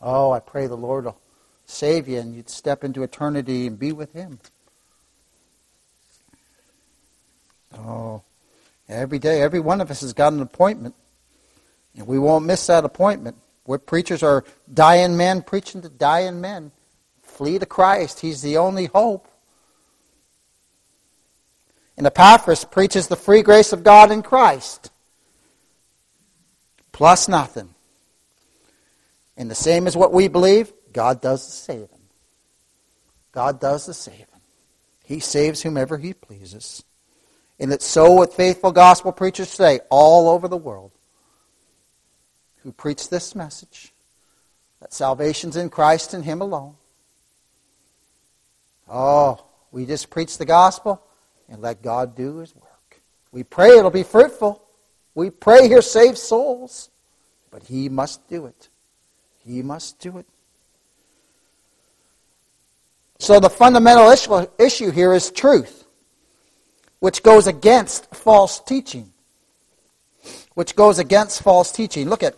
Oh, 0.00 0.32
I 0.32 0.40
pray 0.40 0.66
the 0.66 0.76
Lord 0.76 1.04
will 1.04 1.18
save 1.66 2.08
you 2.08 2.18
and 2.18 2.34
you'd 2.34 2.50
step 2.50 2.84
into 2.84 3.02
eternity 3.02 3.66
and 3.66 3.78
be 3.78 3.92
with 3.92 4.12
Him. 4.12 4.38
Oh, 7.76 8.22
every 8.88 9.18
day, 9.18 9.42
every 9.42 9.60
one 9.60 9.80
of 9.80 9.90
us 9.90 10.02
has 10.02 10.12
got 10.12 10.32
an 10.32 10.40
appointment. 10.40 10.94
And 11.96 12.06
we 12.06 12.18
won't 12.18 12.44
miss 12.44 12.66
that 12.66 12.84
appointment. 12.84 13.36
We're 13.66 13.78
preachers 13.78 14.22
are 14.22 14.44
dying 14.72 15.16
men 15.16 15.42
preaching 15.42 15.82
to 15.82 15.88
dying 15.88 16.40
men. 16.40 16.72
Flee 17.22 17.58
to 17.58 17.66
Christ. 17.66 18.20
He's 18.20 18.42
the 18.42 18.58
only 18.58 18.86
hope. 18.86 19.28
And 21.96 22.06
Epaphras 22.06 22.64
preaches 22.64 23.08
the 23.08 23.16
free 23.16 23.42
grace 23.42 23.72
of 23.72 23.84
God 23.84 24.10
in 24.10 24.22
Christ. 24.22 24.90
Plus 26.92 27.28
nothing. 27.28 27.74
And 29.36 29.50
the 29.50 29.54
same 29.54 29.86
as 29.86 29.96
what 29.96 30.12
we 30.12 30.28
believe, 30.28 30.72
God 30.92 31.20
does 31.20 31.44
the 31.44 31.52
saving. 31.52 31.88
God 33.32 33.60
does 33.60 33.86
the 33.86 33.94
saving. 33.94 34.26
He 35.04 35.20
saves 35.20 35.62
whomever 35.62 35.98
he 35.98 36.14
pleases. 36.14 36.84
And 37.58 37.72
it's 37.72 37.86
so 37.86 38.18
with 38.18 38.34
faithful 38.34 38.72
gospel 38.72 39.12
preachers 39.12 39.50
today, 39.50 39.80
all 39.90 40.28
over 40.28 40.48
the 40.48 40.56
world, 40.56 40.92
who 42.64 42.72
preach 42.72 43.08
this 43.08 43.34
message 43.34 43.92
that 44.80 44.92
salvation's 44.92 45.56
in 45.56 45.70
Christ 45.70 46.12
and 46.14 46.24
Him 46.24 46.40
alone. 46.40 46.74
Oh, 48.90 49.44
we 49.70 49.86
just 49.86 50.10
preach 50.10 50.36
the 50.36 50.44
gospel 50.44 51.00
and 51.48 51.62
let 51.62 51.82
God 51.82 52.16
do 52.16 52.38
His 52.38 52.54
work. 52.56 53.00
We 53.30 53.44
pray 53.44 53.68
it'll 53.78 53.90
be 53.90 54.02
fruitful. 54.02 54.62
We 55.14 55.30
pray 55.30 55.68
He'll 55.68 55.82
save 55.82 56.18
souls. 56.18 56.90
But 57.50 57.62
He 57.64 57.88
must 57.88 58.28
do 58.28 58.46
it. 58.46 58.68
He 59.44 59.62
must 59.62 60.00
do 60.00 60.18
it. 60.18 60.26
So 63.18 63.38
the 63.38 63.48
fundamental 63.48 64.10
issue 64.58 64.90
here 64.90 65.14
is 65.14 65.30
truth 65.30 65.84
which 67.04 67.22
goes 67.22 67.46
against 67.46 68.14
false 68.14 68.58
teaching. 68.60 69.12
Which 70.54 70.74
goes 70.74 70.98
against 70.98 71.42
false 71.42 71.70
teaching. 71.70 72.08
Look 72.08 72.22
at 72.22 72.34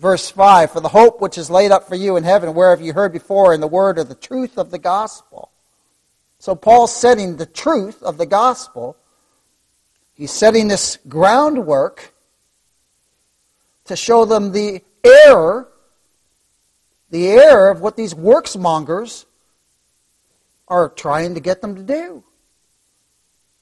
verse 0.00 0.30
5 0.30 0.72
For 0.72 0.80
the 0.80 0.88
hope 0.88 1.20
which 1.20 1.38
is 1.38 1.50
laid 1.50 1.70
up 1.70 1.88
for 1.88 1.94
you 1.94 2.16
in 2.16 2.24
heaven, 2.24 2.54
where 2.54 2.70
have 2.70 2.80
you 2.80 2.92
heard 2.92 3.12
before 3.12 3.54
in 3.54 3.60
the 3.60 3.68
word 3.68 3.98
of 3.98 4.08
the 4.08 4.14
truth 4.14 4.58
of 4.58 4.70
the 4.70 4.78
gospel. 4.78 5.52
So 6.38 6.54
Paul's 6.54 6.94
setting 6.94 7.36
the 7.36 7.46
truth 7.46 8.02
of 8.02 8.16
the 8.16 8.26
gospel. 8.26 8.96
He's 10.14 10.30
setting 10.30 10.68
this 10.68 10.98
groundwork 11.08 12.14
to 13.84 13.96
show 13.96 14.24
them 14.24 14.52
the 14.52 14.82
error, 15.04 15.68
the 17.10 17.28
error 17.28 17.70
of 17.70 17.80
what 17.80 17.96
these 17.96 18.14
works 18.14 18.56
mongers 18.56 19.26
are 20.68 20.88
trying 20.88 21.34
to 21.34 21.40
get 21.40 21.60
them 21.60 21.74
to 21.76 21.82
do. 21.82 22.24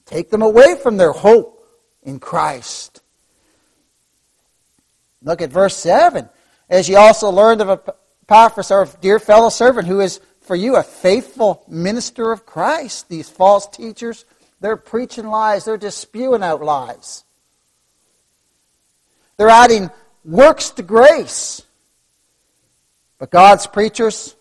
Take 0.05 0.31
them 0.31 0.43
away 0.43 0.77
from 0.81 0.97
their 0.97 1.13
hope 1.13 1.67
in 2.03 2.19
Christ. 2.19 3.03
Look 5.23 5.43
at 5.43 5.51
verse 5.51 5.77
7. 5.77 6.29
As 6.69 6.89
ye 6.89 6.95
also 6.97 7.31
learned 7.31 7.63
of 7.63 7.91
Epaphras, 8.29 8.71
our 8.71 8.87
dear 9.01 9.19
fellow 9.19 9.49
servant, 9.49 9.89
who 9.89 10.01
is 10.01 10.21
for 10.41 10.57
you 10.57 10.77
a 10.77 10.83
faithful 10.83 11.65
minister 11.69 12.33
of 12.33 12.47
Christ. 12.47 13.09
These 13.09 13.29
false 13.29 13.67
teachers, 13.67 14.25
they're 14.61 14.77
preaching 14.77 15.27
lies, 15.27 15.65
they're 15.65 15.77
just 15.77 15.99
spewing 15.99 16.43
out 16.43 16.63
lies. 16.63 17.25
They're 19.37 19.51
adding 19.51 19.91
works 20.25 20.71
to 20.71 20.83
grace. 20.83 21.63
But 23.19 23.31
God's 23.31 23.67
preachers 23.67 24.37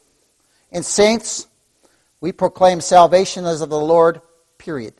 and 0.71 0.85
saints, 0.85 1.47
we 2.21 2.31
proclaim 2.31 2.81
salvation 2.81 3.45
as 3.45 3.61
of 3.61 3.69
the 3.69 3.79
Lord, 3.79 4.21
period. 4.57 4.93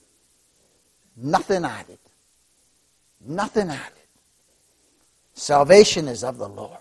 Nothing 1.15 1.65
added. 1.65 1.99
Nothing 3.25 3.69
added. 3.69 3.96
Salvation 5.37 6.07
is 6.07 6.23
of 6.23 6.39
the 6.39 6.49
Lord. 6.49 6.77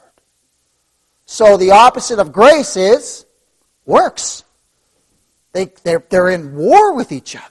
So 1.27 1.59
the 1.59 1.73
opposite 1.73 2.19
of 2.19 2.33
grace 2.33 2.77
is 2.77 3.27
works. 3.85 4.45
They, 5.53 5.67
they're, 5.85 6.03
they're 6.09 6.31
in 6.31 6.55
war 6.55 6.95
with 6.95 7.13
each 7.13 7.37
other. 7.37 7.45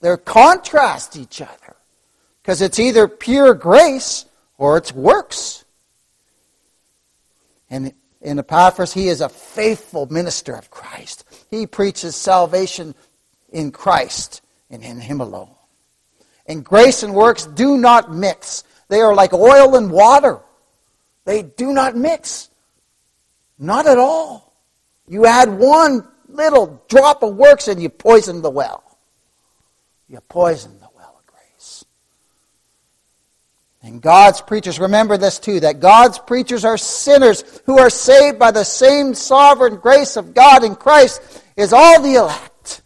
They're 0.00 0.16
contrast 0.16 1.16
each 1.16 1.40
other. 1.40 1.76
Because 2.42 2.60
it's 2.60 2.80
either 2.80 3.06
pure 3.06 3.54
grace 3.54 4.26
or 4.58 4.76
it's 4.76 4.92
works. 4.92 5.64
And 7.70 7.94
in 8.20 8.38
Epaphras, 8.38 8.92
he 8.92 9.08
is 9.08 9.20
a 9.20 9.28
faithful 9.28 10.06
minister 10.06 10.54
of 10.54 10.70
Christ. 10.70 11.24
He 11.50 11.66
preaches 11.66 12.16
salvation 12.16 12.94
in 13.50 13.70
Christ 13.70 14.42
and 14.68 14.82
in 14.82 15.00
him 15.00 15.20
alone. 15.20 15.53
And 16.46 16.64
grace 16.64 17.02
and 17.02 17.14
works 17.14 17.46
do 17.46 17.76
not 17.76 18.12
mix. 18.12 18.64
They 18.88 19.00
are 19.00 19.14
like 19.14 19.32
oil 19.32 19.76
and 19.76 19.90
water. 19.90 20.40
They 21.24 21.42
do 21.42 21.72
not 21.72 21.96
mix. 21.96 22.50
Not 23.58 23.86
at 23.86 23.98
all. 23.98 24.52
You 25.08 25.26
add 25.26 25.50
one 25.50 26.06
little 26.28 26.82
drop 26.88 27.22
of 27.22 27.36
works 27.36 27.68
and 27.68 27.80
you 27.82 27.88
poison 27.88 28.42
the 28.42 28.50
well. 28.50 28.82
You 30.08 30.20
poison 30.28 30.72
the 30.80 30.88
well 30.94 31.16
of 31.18 31.26
grace. 31.26 31.84
And 33.82 34.02
God's 34.02 34.40
preachers, 34.40 34.78
remember 34.78 35.16
this 35.16 35.38
too, 35.38 35.60
that 35.60 35.80
God's 35.80 36.18
preachers 36.18 36.64
are 36.64 36.76
sinners 36.76 37.44
who 37.64 37.78
are 37.78 37.90
saved 37.90 38.38
by 38.38 38.50
the 38.50 38.64
same 38.64 39.14
sovereign 39.14 39.76
grace 39.76 40.16
of 40.16 40.34
God 40.34 40.64
in 40.64 40.76
Christ 40.76 41.22
is 41.56 41.72
all 41.72 42.02
the 42.02 42.14
elect. 42.14 42.82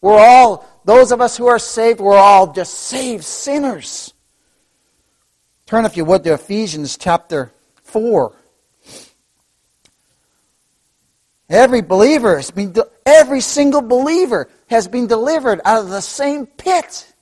We're 0.00 0.18
all, 0.18 0.68
those 0.84 1.12
of 1.12 1.20
us 1.20 1.36
who 1.36 1.46
are 1.46 1.58
saved, 1.58 2.00
we're 2.00 2.16
all 2.16 2.52
just 2.52 2.74
saved 2.74 3.24
sinners. 3.24 4.12
Turn, 5.66 5.84
if 5.84 5.96
you 5.96 6.04
would, 6.04 6.24
to 6.24 6.34
Ephesians 6.34 6.96
chapter 6.96 7.52
4. 7.84 8.34
Every 11.48 11.82
believer 11.82 12.36
has 12.36 12.50
been, 12.50 12.74
every 13.04 13.40
single 13.40 13.82
believer 13.82 14.48
has 14.68 14.88
been 14.88 15.06
delivered 15.06 15.60
out 15.64 15.82
of 15.84 15.90
the 15.90 16.00
same 16.00 16.46
pit. 16.46 17.12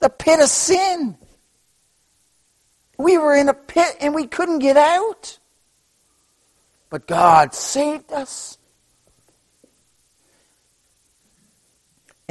The 0.00 0.10
pit 0.10 0.40
of 0.40 0.48
sin. 0.48 1.16
We 2.98 3.18
were 3.18 3.34
in 3.34 3.48
a 3.48 3.54
pit 3.54 3.96
and 4.00 4.14
we 4.14 4.26
couldn't 4.26 4.58
get 4.58 4.76
out. 4.76 5.38
But 6.90 7.06
God 7.06 7.54
saved 7.54 8.12
us. 8.12 8.58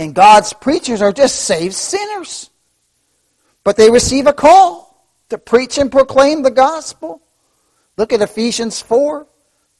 And 0.01 0.15
God's 0.15 0.51
preachers 0.51 0.99
are 1.03 1.11
just 1.11 1.43
saved 1.43 1.75
sinners. 1.75 2.49
But 3.63 3.77
they 3.77 3.91
receive 3.91 4.25
a 4.25 4.33
call 4.33 5.07
to 5.29 5.37
preach 5.37 5.77
and 5.77 5.91
proclaim 5.91 6.41
the 6.41 6.49
gospel. 6.49 7.21
Look 7.97 8.11
at 8.11 8.19
Ephesians 8.19 8.81
4 8.81 9.27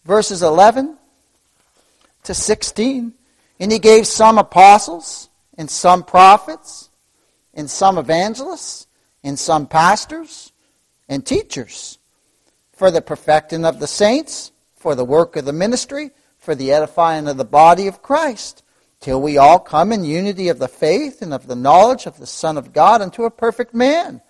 verses 0.06 0.44
11 0.44 0.96
to 2.25 2.36
16. 2.36 3.13
And 3.60 3.72
he 3.72 3.80
gave 3.80 4.06
some 4.06 4.38
apostles, 4.38 5.28
and 5.58 5.68
some 5.72 6.04
prophets, 6.04 6.92
and 7.56 7.68
some 7.68 7.98
evangelists, 7.98 8.86
and 9.24 9.40
some 9.40 9.66
pastors, 9.66 10.51
and 11.10 11.25
teachers, 11.25 11.98
for 12.74 12.92
the 12.92 13.01
perfecting 13.01 13.66
of 13.66 13.80
the 13.80 13.88
saints, 13.88 14.51
for 14.75 14.94
the 14.94 15.04
work 15.04 15.36
of 15.36 15.46
the 15.46 15.54
ministry, 15.54 16.12
for 16.38 16.54
the 16.54 16.72
edifying 16.72 17.28
of 17.28 17.38
the 17.38 17.44
body 17.44 17.88
of 17.88 18.04
Christ, 18.04 18.61
till 19.01 19.20
we 19.20 19.38
all 19.38 19.60
come 19.60 19.91
in 19.91 20.03
unity 20.03 20.48
of 20.48 20.60
the 20.60 20.67
faith 20.67 21.22
and 21.22 21.34
of 21.34 21.48
the 21.48 21.55
knowledge 21.55 22.05
of 22.05 22.17
the 22.17 22.27
Son 22.27 22.58
of 22.58 22.72
God 22.72 23.01
unto 23.01 23.25
a 23.25 23.31
perfect 23.31 23.74
man, 23.74 24.22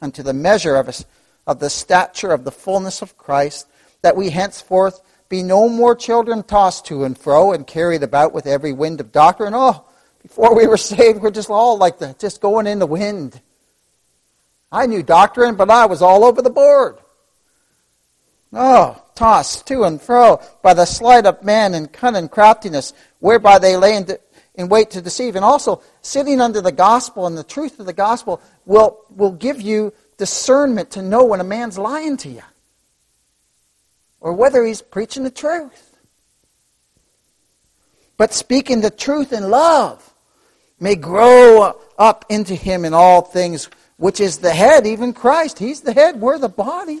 unto 0.00 0.22
the 0.22 0.34
measure 0.34 0.76
of, 0.76 1.04
of 1.46 1.58
the 1.58 1.70
stature 1.70 2.30
of 2.30 2.44
the 2.44 2.52
fullness 2.52 3.02
of 3.02 3.16
Christ, 3.16 3.66
that 4.02 4.16
we 4.16 4.30
henceforth 4.30 5.00
be 5.28 5.42
no 5.42 5.68
more 5.68 5.96
children 5.96 6.42
tossed 6.42 6.86
to 6.86 7.04
and 7.04 7.16
fro 7.18 7.52
and 7.52 7.66
carried 7.66 8.02
about 8.02 8.32
with 8.32 8.46
every 8.46 8.72
wind 8.72 9.00
of 9.00 9.12
doctrine. 9.12 9.54
Oh, 9.56 9.84
before 10.22 10.54
we 10.54 10.66
were 10.66 10.76
saved, 10.76 11.20
we're 11.20 11.30
just 11.30 11.50
all 11.50 11.78
like 11.78 11.98
the, 11.98 12.14
just 12.18 12.40
going 12.40 12.66
in 12.66 12.78
the 12.78 12.86
wind. 12.86 13.40
I 14.70 14.86
knew 14.86 15.02
doctrine, 15.02 15.54
but 15.54 15.70
I 15.70 15.86
was 15.86 16.02
all 16.02 16.24
over 16.24 16.42
the 16.42 16.50
board. 16.50 16.98
Oh, 18.52 19.02
tossed 19.14 19.66
to 19.66 19.84
and 19.84 20.00
fro 20.00 20.40
by 20.62 20.74
the 20.74 20.86
sleight 20.86 21.26
of 21.26 21.44
man 21.44 21.74
and 21.74 21.92
cunning 21.92 22.28
craftiness, 22.28 22.94
whereby 23.18 23.58
they 23.58 23.76
lay 23.76 23.96
in, 23.96 24.04
de- 24.04 24.18
in 24.54 24.68
wait 24.68 24.90
to 24.90 25.02
deceive. 25.02 25.36
And 25.36 25.44
also, 25.44 25.82
sitting 26.00 26.40
under 26.40 26.60
the 26.60 26.72
gospel 26.72 27.26
and 27.26 27.36
the 27.36 27.44
truth 27.44 27.78
of 27.78 27.86
the 27.86 27.92
gospel 27.92 28.40
will, 28.64 29.00
will 29.10 29.32
give 29.32 29.60
you 29.60 29.92
discernment 30.16 30.92
to 30.92 31.02
know 31.02 31.24
when 31.24 31.40
a 31.40 31.44
man's 31.44 31.78
lying 31.78 32.16
to 32.18 32.28
you 32.28 32.42
or 34.20 34.32
whether 34.32 34.64
he's 34.64 34.82
preaching 34.82 35.24
the 35.24 35.30
truth. 35.30 35.96
But 38.16 38.34
speaking 38.34 38.80
the 38.80 38.90
truth 38.90 39.32
in 39.32 39.48
love 39.48 40.12
may 40.80 40.96
grow 40.96 41.78
up 41.98 42.24
into 42.28 42.54
him 42.54 42.84
in 42.84 42.94
all 42.94 43.22
things, 43.22 43.68
which 43.96 44.20
is 44.20 44.38
the 44.38 44.52
head, 44.52 44.86
even 44.86 45.12
Christ. 45.12 45.58
He's 45.58 45.82
the 45.82 45.92
head, 45.92 46.20
we're 46.20 46.38
the 46.38 46.48
body, 46.48 47.00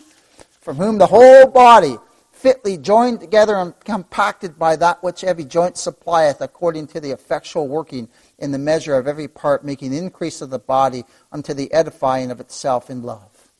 from 0.68 0.76
whom 0.76 0.98
the 0.98 1.06
whole 1.06 1.46
body, 1.46 1.96
fitly 2.30 2.76
joined 2.76 3.20
together 3.20 3.56
and 3.56 3.80
compacted 3.80 4.58
by 4.58 4.76
that 4.76 5.02
which 5.02 5.24
every 5.24 5.46
joint 5.46 5.78
supplieth, 5.78 6.42
according 6.42 6.86
to 6.86 7.00
the 7.00 7.10
effectual 7.10 7.66
working 7.66 8.06
in 8.38 8.52
the 8.52 8.58
measure 8.58 8.94
of 8.94 9.06
every 9.06 9.28
part, 9.28 9.64
making 9.64 9.94
increase 9.94 10.42
of 10.42 10.50
the 10.50 10.58
body 10.58 11.04
unto 11.32 11.54
the 11.54 11.72
edifying 11.72 12.30
of 12.30 12.38
itself 12.38 12.90
in 12.90 13.02
love. 13.02 13.50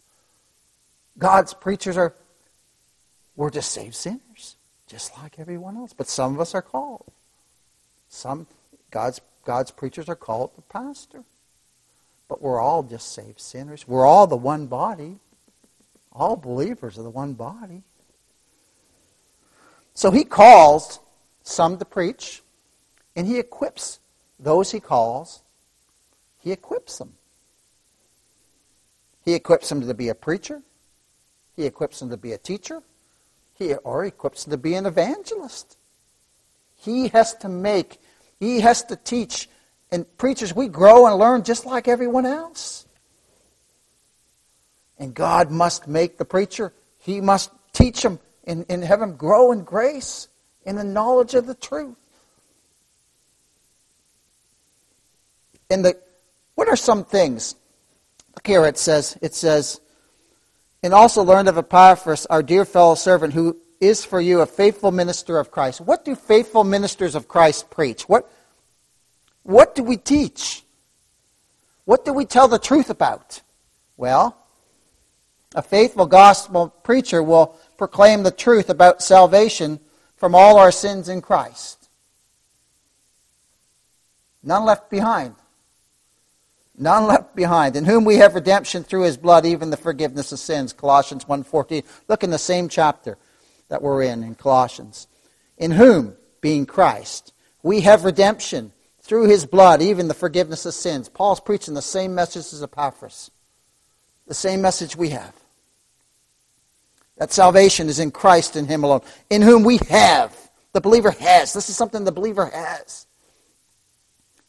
God's 1.17 1.55
preachers 1.55 1.97
are 1.97 2.15
we're 3.37 3.49
just 3.49 3.73
saved 3.73 3.95
sinners, 3.95 4.57
just 4.87 5.17
like 5.17 5.39
everyone 5.39 5.79
else. 5.79 5.95
But 5.95 6.09
some 6.09 6.35
of 6.35 6.43
us 6.43 6.55
are 6.55 6.61
called. 6.61 7.11
Some 8.11 8.47
God's 8.91 9.23
God's 9.47 9.71
preachers 9.71 10.11
are 10.11 10.15
called 10.15 10.51
the 10.57 10.63
pastor. 10.63 11.25
But 12.29 12.43
we're 12.43 12.61
all 12.61 12.83
just 12.83 13.15
saved 13.15 13.41
sinners. 13.41 13.89
We're 13.89 14.05
all 14.05 14.27
the 14.27 14.37
one 14.37 14.67
body. 14.67 15.21
All 16.19 16.35
believers 16.35 16.99
are 16.99 17.03
the 17.03 17.11
one 17.11 17.35
body. 17.35 17.85
So 19.95 20.11
he 20.11 20.25
calls 20.25 20.99
some 21.45 21.79
to 21.79 21.85
preach, 21.85 22.43
and 23.15 23.27
he 23.27 23.39
equips 23.39 24.01
those 24.39 24.73
he 24.73 24.81
calls, 24.81 25.43
he 26.41 26.51
equips 26.53 26.99
them. 26.99 27.15
He 29.25 29.35
equips 29.35 29.69
them 29.69 29.87
to 29.87 29.95
be 29.95 30.09
a 30.09 30.15
preacher. 30.15 30.63
He 31.55 31.67
equips 31.67 32.01
them 32.01 32.11
to 32.11 32.17
be 32.17 32.33
a 32.33 32.39
teacher. 32.39 32.83
He, 33.55 33.75
or 33.75 34.05
equips 34.05 34.45
them 34.45 34.53
to 34.53 34.57
be 34.57 34.75
an 34.75 34.87
evangelist. 34.87 35.77
He 36.77 37.09
has 37.09 37.35
to 37.35 37.49
make, 37.49 38.01
he 38.41 38.61
has 38.61 38.83
to 38.85 38.97
teach. 38.97 39.49
And 39.91 40.07
preachers, 40.19 40.55
we 40.55 40.69
grow 40.69 41.07
and 41.07 41.17
learn 41.17 41.43
just 41.43 41.67
like 41.67 41.89
everyone 41.89 42.27
else. 42.27 42.87
And 44.99 45.15
God 45.15 45.51
must 45.51 45.87
make 45.87 46.19
the 46.19 46.25
preacher, 46.25 46.73
he 46.99 47.21
must 47.21 47.51
teach 47.73 48.05
him 48.05 48.19
and, 48.45 48.67
and 48.69 48.83
have 48.83 49.01
him 49.01 49.17
grow 49.17 49.53
in 49.53 49.63
grace, 49.63 50.29
in 50.65 50.77
the 50.77 50.85
knowledge 50.85 51.35
of 51.35 51.47
the 51.47 51.55
truth. 51.55 51.97
And 55.71 55.85
the, 55.85 55.99
what 56.55 56.69
are 56.69 56.77
some 56.77 57.05
things? 57.05 57.55
Look 58.35 58.47
here, 58.47 58.65
it 58.65 58.79
says, 58.79 59.19
it 59.21 59.35
says, 59.35 59.81
and 60.83 60.95
also 60.95 61.23
learned 61.23 61.49
of 61.49 61.59
Epaphras, 61.59 62.27
our 62.27 62.43
dear 62.43 62.65
fellow 62.65 62.95
servant, 62.95 63.35
who 63.35 63.57
is 63.81 64.05
for 64.05 64.21
you 64.21 64.41
a 64.41 64.47
faithful 64.47 64.91
minister 64.91 65.39
of 65.39 65.51
Christ. 65.51 65.81
What 65.81 66.05
do 66.05 66.15
faithful 66.15 66.65
ministers 66.65 67.15
of 67.15 67.29
Christ 67.29 67.71
preach? 67.71 68.09
What, 68.09 68.31
what 69.43 69.75
do 69.75 69.83
we 69.83 69.97
teach? 69.97 70.65
What 71.85 72.05
do 72.05 72.13
we 72.13 72.25
tell 72.25 72.49
the 72.49 72.59
truth 72.59 72.91
about? 72.91 73.43
Well, 73.97 74.37
a 75.59 75.63
faithful 75.63 76.07
gospel 76.07 76.69
preacher 76.69 77.23
will 77.23 77.57
proclaim 77.77 78.23
the 78.23 78.31
truth 78.31 78.71
about 78.71 79.03
salvation 79.03 79.81
from 80.17 80.35
all 80.35 80.57
our 80.57 80.71
sins 80.71 81.09
in 81.09 81.21
Christ. 81.21 81.89
None 84.43 84.65
left 84.65 84.89
behind 84.89 85.35
none 86.79 87.07
left 87.07 87.35
behind, 87.35 87.77
in 87.77 87.85
whom 87.85 88.05
we 88.05 88.17
have 88.17 88.35
redemption 88.35 88.85
through 88.85 89.03
his 89.03 89.17
blood, 89.17 89.45
even 89.45 89.71
the 89.71 89.77
forgiveness 89.77 90.33
of 90.33 90.39
sins. 90.39 90.73
Colossians 90.73 91.25
1.14. 91.25 91.85
Look 92.09 92.23
in 92.23 92.31
the 92.31 92.39
same 92.39 92.69
chapter 92.69 93.19
that 93.69 93.83
we're 93.83 94.03
in, 94.03 94.23
in 94.23 94.35
Colossians. 94.35 95.07
In 95.57 95.73
whom, 95.73 96.17
being 96.41 96.67
Christ, 96.67 97.33
we 97.63 97.81
have 97.83 98.05
redemption 98.05 98.73
through 99.03 99.29
his 99.29 99.45
blood, 99.45 99.83
even 99.83 100.09
the 100.09 100.15
forgiveness 100.15 100.67
of 100.67 100.75
sins. 100.75 101.09
Paul's 101.09 101.41
preaching 101.41 101.75
the 101.75 101.83
same 101.83 102.15
message 102.15 102.53
as 102.53 102.63
Epaphras. 102.63 103.31
The 104.27 104.35
same 104.35 104.63
message 104.63 104.97
we 104.97 105.11
have. 105.11 105.35
That 107.19 107.33
salvation 107.33 107.89
is 107.89 107.99
in 107.99 108.11
Christ 108.11 108.57
and 108.57 108.69
him 108.69 108.85
alone. 108.85 109.01
In 109.29 109.43
whom 109.43 109.65
we 109.65 109.79
have. 109.91 110.37
The 110.73 110.81
believer 110.81 111.11
has. 111.11 111.53
This 111.53 111.69
is 111.69 111.77
something 111.77 112.05
the 112.05 112.13
believer 112.13 112.47
has. 112.47 113.07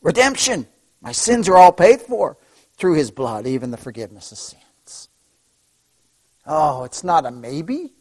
Redemption. 0.01 0.67
My 1.01 1.11
sins 1.11 1.49
are 1.49 1.57
all 1.57 1.71
paid 1.71 2.01
for 2.01 2.37
through 2.73 2.95
his 2.95 3.11
blood, 3.11 3.47
even 3.47 3.71
the 3.71 3.77
forgiveness 3.77 4.31
of 4.31 4.37
sins. 4.37 5.09
Oh, 6.45 6.83
it's 6.83 7.03
not 7.03 7.25
a 7.25 7.31
maybe. 7.31 7.93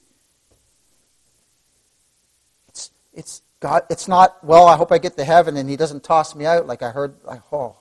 It's, 2.68 2.90
it's 3.12 3.42
God, 3.60 3.82
it's 3.90 4.08
not, 4.08 4.42
well, 4.44 4.66
I 4.66 4.76
hope 4.76 4.92
I 4.92 4.98
get 4.98 5.16
to 5.16 5.24
heaven 5.24 5.56
and 5.56 5.68
he 5.68 5.76
doesn't 5.76 6.04
toss 6.04 6.34
me 6.34 6.44
out 6.44 6.66
like 6.66 6.82
I 6.82 6.90
heard. 6.90 7.16
Like, 7.24 7.40
oh. 7.52 7.76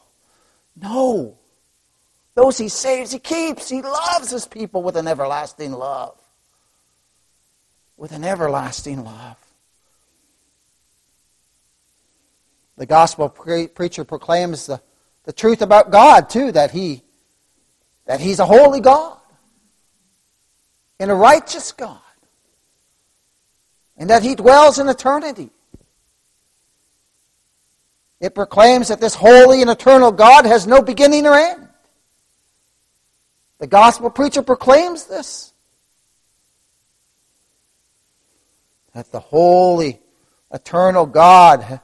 No. 0.75 1.37
Those 2.35 2.57
he 2.57 2.69
saves, 2.69 3.11
he 3.11 3.19
keeps. 3.19 3.67
He 3.67 3.81
loves 3.81 4.29
his 4.29 4.47
people 4.47 4.83
with 4.83 4.95
an 4.95 5.07
everlasting 5.07 5.71
love. 5.71 6.19
With 7.97 8.11
an 8.11 8.23
everlasting 8.23 9.03
love. 9.03 9.37
The 12.77 12.85
gospel 12.85 13.29
pre- 13.29 13.67
preacher 13.67 14.03
proclaims 14.03 14.67
the, 14.67 14.79
the 15.23 15.33
truth 15.33 15.63
about 15.63 15.91
God, 15.91 16.29
too, 16.29 16.51
that, 16.51 16.71
he, 16.71 17.01
that 18.05 18.19
He's 18.19 18.39
a 18.39 18.45
holy 18.45 18.79
God 18.79 19.17
and 20.99 21.09
a 21.09 21.15
righteous 21.15 21.71
God, 21.71 21.99
and 23.97 24.11
that 24.11 24.21
He 24.21 24.35
dwells 24.35 24.77
in 24.77 24.87
eternity. 24.87 25.49
It 28.19 28.33
proclaims 28.33 28.87
that 28.87 29.01
this 29.01 29.15
holy 29.15 29.61
and 29.61 29.69
eternal 29.69 30.11
God 30.11 30.45
has 30.45 30.65
no 30.65 30.81
beginning 30.81 31.25
or 31.25 31.35
end. 31.35 31.67
The 33.59 33.67
gospel 33.67 34.09
preacher 34.09 34.43
proclaims 34.43 35.05
this. 35.05 35.53
That 38.93 39.11
the 39.11 39.19
holy, 39.19 39.99
eternal 40.51 41.05
God 41.05 41.81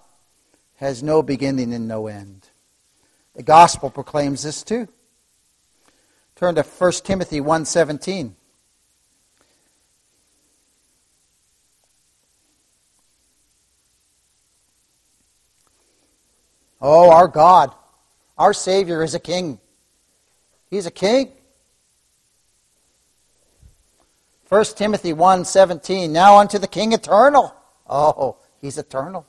has 0.77 1.03
no 1.03 1.21
beginning 1.21 1.73
and 1.73 1.87
no 1.87 2.07
end. 2.07 2.49
The 3.35 3.43
gospel 3.43 3.89
proclaims 3.89 4.43
this 4.43 4.63
too. 4.63 4.87
Turn 6.35 6.55
to 6.55 6.63
1 6.63 7.03
Timothy 7.03 7.39
1:17. 7.39 8.35
Oh, 16.85 17.11
our 17.11 17.29
God, 17.29 17.73
our 18.37 18.53
Savior 18.53 19.03
is 19.03 19.15
a 19.15 19.19
king. 19.19 19.59
He's 20.69 20.85
a 20.85 20.91
king. 20.91 21.31
1 24.53 24.63
Timothy 24.75 25.13
1:17 25.13 26.11
Now 26.11 26.37
unto 26.37 26.59
the 26.59 26.67
king 26.67 26.93
eternal. 26.93 27.55
Oh, 27.89 28.35
he's 28.61 28.77
eternal. 28.77 29.25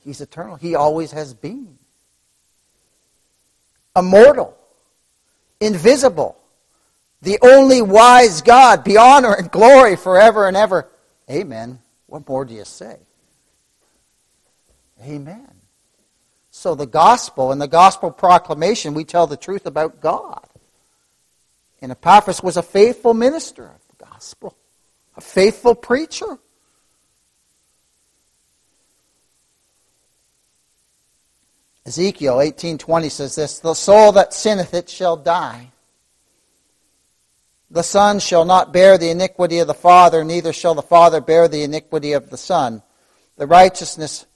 He's 0.00 0.20
eternal. 0.20 0.56
He 0.56 0.74
always 0.74 1.12
has 1.12 1.32
been. 1.32 1.78
Immortal. 3.96 4.54
Invisible. 5.60 6.36
The 7.22 7.38
only 7.40 7.80
wise 7.80 8.42
God, 8.42 8.84
be 8.84 8.98
honor 8.98 9.32
and 9.32 9.50
glory 9.50 9.96
forever 9.96 10.46
and 10.46 10.58
ever. 10.58 10.90
Amen. 11.30 11.78
What 12.06 12.28
more 12.28 12.44
do 12.44 12.52
you 12.52 12.66
say? 12.66 12.98
Amen. 15.02 15.54
So 16.50 16.74
the 16.74 16.86
gospel 16.86 17.50
and 17.50 17.62
the 17.62 17.66
gospel 17.66 18.10
proclamation, 18.10 18.92
we 18.92 19.04
tell 19.04 19.26
the 19.26 19.38
truth 19.38 19.64
about 19.64 20.02
God. 20.02 20.46
And 21.80 21.90
Epaphras 21.90 22.42
was 22.42 22.58
a 22.58 22.62
faithful 22.62 23.14
minister 23.14 23.77
gospel, 24.18 24.56
a 25.16 25.20
faithful 25.20 25.76
preacher. 25.76 26.40
Ezekiel 31.86 32.40
18:20 32.40 33.10
says 33.10 33.36
this, 33.36 33.60
"The 33.60 33.74
soul 33.74 34.10
that 34.10 34.34
sinneth 34.34 34.74
it 34.74 34.90
shall 34.90 35.16
die. 35.16 35.70
The 37.70 37.84
son 37.84 38.18
shall 38.18 38.44
not 38.44 38.72
bear 38.72 38.98
the 38.98 39.10
iniquity 39.10 39.60
of 39.60 39.68
the 39.68 39.72
father, 39.88 40.24
neither 40.24 40.52
shall 40.52 40.74
the 40.74 40.82
father 40.82 41.20
bear 41.20 41.46
the 41.46 41.62
iniquity 41.62 42.12
of 42.12 42.30
the 42.30 42.36
son. 42.36 42.82
The 43.36 43.46
righteousness 43.46 44.26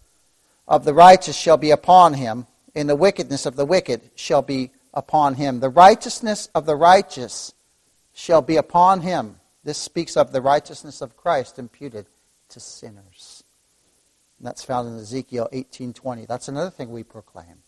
of 0.69 0.85
the 0.85 0.95
righteous 0.95 1.35
shall 1.35 1.57
be 1.57 1.73
upon 1.73 2.15
him, 2.15 2.47
and 2.73 2.89
the 2.89 2.95
wickedness 2.95 3.47
of 3.47 3.57
the 3.57 3.67
wicked 3.67 4.13
shall 4.15 4.43
be 4.43 4.71
upon 4.95 5.35
him. 5.35 5.59
The 5.59 5.71
righteousness 5.71 6.49
of 6.55 6.67
the 6.67 6.77
righteous 6.77 7.53
shall 8.13 8.43
be 8.43 8.57
upon 8.57 9.01
him. 9.01 9.41
This 9.65 9.79
speaks 9.79 10.17
of 10.17 10.33
the 10.33 10.43
righteousness 10.43 11.01
of 11.01 11.17
Christ 11.17 11.59
imputed 11.59 12.07
to 12.49 12.61
sinners. 12.61 13.45
And 14.39 14.47
that's 14.47 14.65
found 14.65 14.89
in 14.89 14.99
Ezekiel 14.99 15.49
18:20. 15.53 16.27
That's 16.27 16.49
another 16.49 16.71
thing 16.71 16.91
we 16.91 17.05
proclaim. 17.05 17.63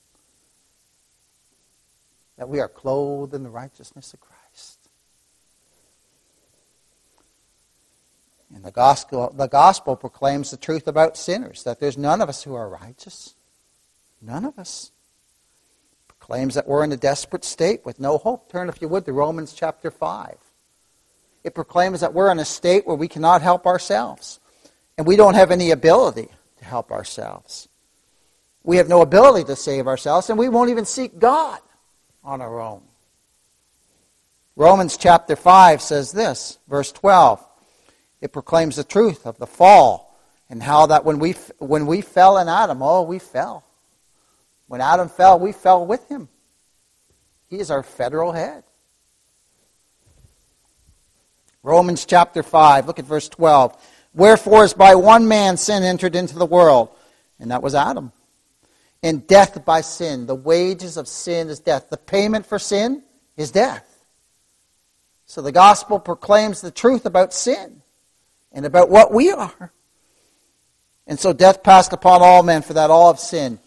That 2.37 2.49
we 2.49 2.61
are 2.61 2.69
clothed 2.69 3.33
in 3.33 3.45
the 3.45 3.51
righteousness 3.51 4.13
of 4.13 4.21
Christ. 4.21 4.79
And 8.53 8.65
the 8.65 8.73
gospel, 8.73 9.33
the 9.35 9.47
gospel 9.47 9.97
proclaims 9.97 10.51
the 10.51 10.57
truth 10.57 10.87
about 10.87 11.17
sinners, 11.17 11.63
that 11.65 11.81
there's 11.81 11.99
none 11.99 12.21
of 12.21 12.29
us 12.29 12.43
who 12.43 12.55
are 12.55 12.69
righteous. 12.69 13.35
None 14.21 14.45
of 14.45 14.59
us. 14.59 14.91
proclaims 16.25 16.55
that 16.55 16.67
we're 16.67 16.83
in 16.83 16.91
a 16.91 16.97
desperate 16.97 17.45
state 17.45 17.85
with 17.85 18.01
no 18.01 18.17
hope. 18.17 18.51
Turn, 18.51 18.71
if 18.71 18.81
you 18.81 18.89
would, 18.89 19.05
to 19.05 19.13
Romans 19.13 19.53
chapter 19.53 19.91
5. 19.91 20.39
It 21.45 21.55
proclaims 21.55 22.01
that 22.01 22.15
we're 22.15 22.33
in 22.33 22.39
a 22.39 22.45
state 22.45 22.87
where 22.87 22.97
we 22.97 23.07
cannot 23.07 23.43
help 23.43 23.67
ourselves. 23.67 24.41
And 24.97 25.07
we 25.07 25.17
don't 25.17 25.35
have 25.35 25.51
any 25.51 25.71
ability 25.71 26.29
to 26.59 26.65
help 26.65 26.91
ourselves. 26.91 27.69
We 28.63 28.79
have 28.79 28.89
no 28.89 29.03
ability 29.03 29.45
to 29.45 29.57
save 29.57 29.87
ourselves, 29.87 30.31
and 30.31 30.39
we 30.39 30.49
won't 30.49 30.71
even 30.71 30.87
seek 30.87 31.19
God 31.19 31.61
on 32.25 32.41
our 32.41 32.61
own. 32.61 32.83
Romans 34.57 34.97
chapter 34.97 35.37
5 35.37 35.83
says 35.83 36.13
this, 36.13 36.59
verse 36.69 36.91
12. 36.93 37.47
It 38.23 38.33
proclaims 38.33 38.77
the 38.77 38.85
truth 38.85 39.27
of 39.27 39.37
the 39.39 39.47
fall 39.47 40.19
and 40.49 40.63
how 40.63 40.87
that 40.87 41.05
when 41.05 41.19
we, 41.19 41.33
when 41.59 41.87
we 41.87 42.01
fell 42.01 42.39
in 42.39 42.49
Adam, 42.49 42.83
oh, 42.83 43.03
we 43.03 43.19
fell. 43.19 43.65
When 44.67 44.81
Adam 44.81 45.09
fell, 45.09 45.39
we 45.39 45.53
fell 45.53 45.85
with 45.85 46.09
him. 46.09 46.29
He 47.49 47.59
is 47.59 47.71
our 47.71 47.83
federal 47.83 48.33
head. 48.33 48.65
Romans 51.65 52.05
chapter 52.05 52.43
5, 52.43 52.87
look 52.87 52.99
at 52.99 53.07
verse 53.07 53.27
12. 53.31 53.75
Wherefore, 54.13 54.65
as 54.65 54.75
by 54.75 54.95
one 54.95 55.27
man 55.27 55.57
sin 55.57 55.83
entered 55.83 56.15
into 56.15 56.39
the 56.39 56.45
world, 56.45 56.91
and 57.41 57.51
that 57.51 57.63
was 57.63 57.75
Adam. 57.75 58.13
And 59.03 59.27
death 59.27 59.65
by 59.65 59.81
sin. 59.81 60.27
The 60.27 60.35
wages 60.35 60.99
of 60.99 61.09
sin 61.09 61.49
is 61.49 61.61
death. 61.61 61.89
The 61.89 61.97
payment 61.97 62.45
for 62.45 62.59
sin 62.59 63.03
is 63.39 63.51
death. 63.51 64.05
So 65.25 65.41
the 65.41 65.53
gospel 65.53 65.99
proclaims 65.99 66.61
the 66.61 66.71
truth 66.71 67.07
about 67.07 67.33
sin 67.33 67.81
and 68.53 68.67
about 68.67 68.91
what 68.91 69.13
we 69.13 69.33
are. 69.33 69.73
And 71.07 71.19
so 71.19 71.33
death 71.33 71.63
passed 71.63 71.95
upon 71.95 72.23
all 72.23 72.43
men, 72.43 72.61
for 72.61 72.75
that 72.75 72.91
all 72.91 73.11
have 73.11 73.21
sinned. 73.21 73.59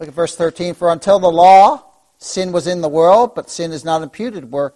Look 0.00 0.08
at 0.08 0.14
verse 0.14 0.34
13. 0.34 0.74
For 0.74 0.90
until 0.90 1.18
the 1.18 1.30
law, 1.30 1.84
sin 2.16 2.52
was 2.52 2.66
in 2.66 2.80
the 2.80 2.88
world, 2.88 3.34
but 3.34 3.50
sin 3.50 3.70
is 3.70 3.84
not 3.84 4.02
imputed 4.02 4.50
where, 4.50 4.72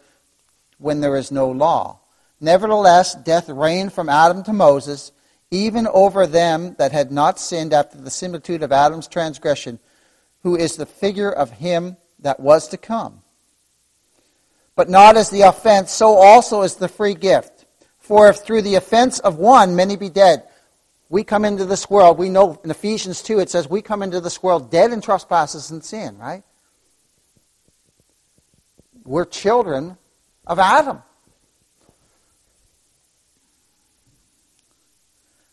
when 0.79 1.01
there 1.01 1.17
is 1.17 1.31
no 1.31 1.51
law. 1.51 2.01
Nevertheless, 2.41 3.15
death 3.15 3.49
reigned 3.49 3.93
from 3.93 4.09
Adam 4.09 4.43
to 4.45 4.53
Moses, 4.53 5.13
even 5.51 5.87
over 5.89 6.27
them 6.27 6.77
that 6.79 6.93
had 6.93 7.11
not 7.11 7.41
sinned 7.41 7.73
after 7.73 7.99
the 7.99 8.11
similitude 8.11 8.63
of 8.63 8.73
Adam's 8.73 9.09
transgression, 9.09 9.79
who 10.43 10.57
is 10.57 10.77
the 10.77 10.87
figure 10.87 11.31
of 11.31 11.51
him 11.51 11.97
that 12.21 12.41
was 12.41 12.69
to 12.69 12.77
come. 12.77 13.23
But 14.77 14.89
not 14.89 15.17
as 15.17 15.31
the 15.31 15.43
offense, 15.43 15.91
so 15.91 16.15
also 16.15 16.63
is 16.63 16.77
the 16.77 16.89
free 16.89 17.15
gift. 17.15 17.67
For 17.99 18.29
if 18.29 18.39
through 18.39 18.63
the 18.63 18.77
offense 18.77 19.19
of 19.19 19.37
one 19.37 19.75
many 19.75 19.97
be 19.97 20.09
dead, 20.09 20.45
we 21.09 21.25
come 21.25 21.45
into 21.45 21.65
this 21.65 21.91
world, 21.91 22.19
we 22.19 22.29
know 22.29 22.61
in 22.63 22.71
Ephesians 22.71 23.23
2 23.23 23.41
it 23.41 23.51
says 23.51 23.69
we 23.69 23.83
come 23.83 24.03
into 24.03 24.21
this 24.21 24.43
world 24.43 24.71
dead 24.71 24.93
in 24.93 25.01
trespasses 25.01 25.71
and 25.71 25.83
sin, 25.83 26.19
right? 26.19 26.43
We're 29.05 29.25
children 29.25 29.97
of 30.49 30.59
Adam. 30.59 31.03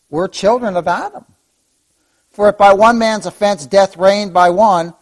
We're 0.08 0.28
children 0.28 0.76
of 0.76 0.88
Adam. 0.88 1.24
For 2.30 2.48
if 2.48 2.58
by 2.58 2.72
one 2.72 2.98
man's 2.98 3.26
offense 3.26 3.66
death 3.66 3.96
reigned 3.96 4.32
by 4.32 4.50
one, 4.50 4.94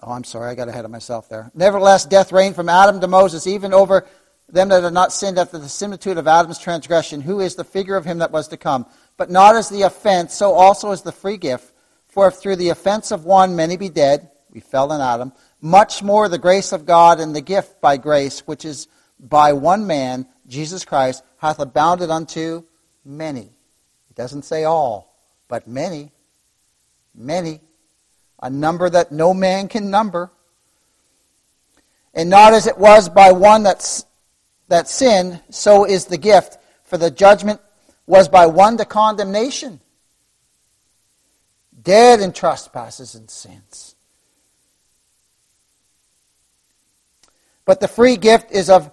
oh, 0.00 0.12
I'm 0.12 0.24
sorry, 0.24 0.50
I 0.50 0.54
got 0.54 0.68
ahead 0.68 0.84
of 0.84 0.90
myself 0.90 1.28
there. 1.28 1.50
Nevertheless, 1.54 2.06
death 2.06 2.32
reigned 2.32 2.54
from 2.54 2.68
Adam 2.68 3.00
to 3.00 3.08
Moses, 3.08 3.46
even 3.46 3.72
over 3.72 4.06
them 4.48 4.68
that 4.68 4.82
have 4.82 4.92
not 4.92 5.12
sinned 5.12 5.38
after 5.38 5.58
the 5.58 5.68
similitude 5.68 6.18
of 6.18 6.26
Adam's 6.26 6.58
transgression, 6.58 7.20
who 7.20 7.40
is 7.40 7.54
the 7.54 7.64
figure 7.64 7.96
of 7.96 8.04
him 8.04 8.18
that 8.18 8.32
was 8.32 8.48
to 8.48 8.56
come. 8.56 8.86
But 9.16 9.30
not 9.30 9.56
as 9.56 9.68
the 9.68 9.82
offense, 9.82 10.34
so 10.34 10.52
also 10.52 10.90
is 10.90 11.02
the 11.02 11.12
free 11.12 11.36
gift. 11.36 11.72
For 12.08 12.28
if 12.28 12.34
through 12.34 12.56
the 12.56 12.68
offense 12.68 13.10
of 13.10 13.24
one 13.24 13.56
many 13.56 13.76
be 13.76 13.88
dead, 13.88 14.28
we 14.50 14.60
fell 14.60 14.92
in 14.92 15.00
Adam, 15.00 15.32
much 15.62 16.02
more 16.02 16.28
the 16.28 16.38
grace 16.38 16.72
of 16.72 16.84
God 16.84 17.20
and 17.20 17.34
the 17.34 17.40
gift 17.40 17.80
by 17.80 17.96
grace, 17.96 18.40
which 18.40 18.64
is 18.64 18.88
by 19.18 19.52
one 19.52 19.86
man, 19.86 20.26
Jesus 20.48 20.84
Christ, 20.84 21.22
hath 21.38 21.60
abounded 21.60 22.10
unto 22.10 22.64
many. 23.04 23.52
It 24.10 24.16
doesn't 24.16 24.42
say 24.42 24.64
all, 24.64 25.16
but 25.48 25.68
many. 25.68 26.10
Many. 27.14 27.60
A 28.42 28.50
number 28.50 28.90
that 28.90 29.12
no 29.12 29.32
man 29.32 29.68
can 29.68 29.90
number. 29.90 30.32
And 32.12 32.28
not 32.28 32.52
as 32.52 32.66
it 32.66 32.76
was 32.76 33.08
by 33.08 33.32
one 33.32 33.62
that's 33.62 34.04
that 34.68 34.88
sin, 34.88 35.40
so 35.50 35.84
is 35.84 36.06
the 36.06 36.18
gift. 36.18 36.58
For 36.84 36.98
the 36.98 37.10
judgment 37.10 37.60
was 38.06 38.28
by 38.28 38.46
one 38.46 38.76
to 38.78 38.84
condemnation, 38.84 39.80
dead 41.80 42.20
in 42.20 42.32
trespasses 42.32 43.14
and 43.14 43.30
sins. 43.30 43.91
But 47.64 47.80
the 47.80 47.88
free 47.88 48.16
gift 48.16 48.50
is 48.50 48.68
of 48.68 48.90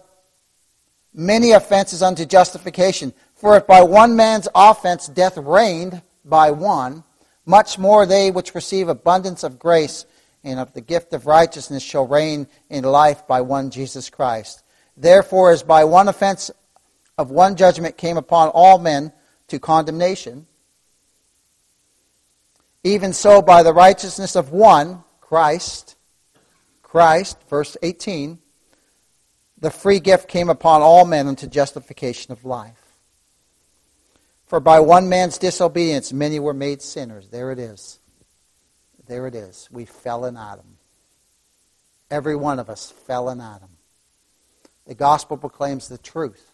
many 1.13 1.51
offenses 1.51 2.01
unto 2.01 2.25
justification. 2.25 3.13
For 3.35 3.57
if 3.57 3.65
by 3.65 3.83
one 3.83 4.15
man's 4.15 4.47
offense 4.53 5.07
death 5.07 5.37
reigned 5.37 6.01
by 6.23 6.51
one, 6.51 7.03
much 7.45 7.79
more 7.79 8.05
they 8.05 8.31
which 8.31 8.53
receive 8.53 8.89
abundance 8.89 9.43
of 9.43 9.59
grace 9.59 10.05
and 10.43 10.59
of 10.59 10.73
the 10.73 10.81
gift 10.81 11.13
of 11.13 11.25
righteousness 11.25 11.83
shall 11.83 12.07
reign 12.07 12.47
in 12.69 12.83
life 12.83 13.27
by 13.27 13.41
one 13.41 13.71
Jesus 13.71 14.09
Christ. 14.09 14.63
Therefore, 14.95 15.51
as 15.51 15.63
by 15.63 15.83
one 15.83 16.07
offense 16.07 16.51
of 17.17 17.31
one 17.31 17.55
judgment 17.55 17.97
came 17.97 18.17
upon 18.17 18.49
all 18.49 18.77
men 18.77 19.11
to 19.47 19.59
condemnation, 19.59 20.45
even 22.83 23.11
so 23.13 23.41
by 23.41 23.63
the 23.63 23.73
righteousness 23.73 24.35
of 24.35 24.51
one, 24.51 25.03
Christ, 25.19 25.95
Christ, 26.81 27.37
verse 27.49 27.75
18, 27.81 28.39
the 29.59 29.71
free 29.71 29.99
gift 29.99 30.27
came 30.27 30.49
upon 30.49 30.81
all 30.81 31.05
men 31.05 31.27
unto 31.27 31.47
justification 31.47 32.31
of 32.31 32.45
life. 32.45 32.97
For 34.45 34.59
by 34.59 34.79
one 34.79 35.09
man's 35.09 35.37
disobedience 35.37 36.11
many 36.11 36.39
were 36.39 36.53
made 36.53 36.81
sinners. 36.81 37.29
There 37.29 37.51
it 37.51 37.59
is. 37.59 37.99
There 39.07 39.27
it 39.27 39.35
is. 39.35 39.67
We 39.71 39.85
fell 39.85 40.25
in 40.25 40.37
Adam. 40.37 40.77
Every 42.09 42.35
one 42.35 42.57
of 42.59 42.69
us 42.69 42.89
fell 42.89 43.29
in 43.29 43.41
Adam. 43.41 43.69
The 44.87 44.95
gospel 44.95 45.37
proclaims 45.37 45.87
the 45.87 45.99
truth 45.99 46.51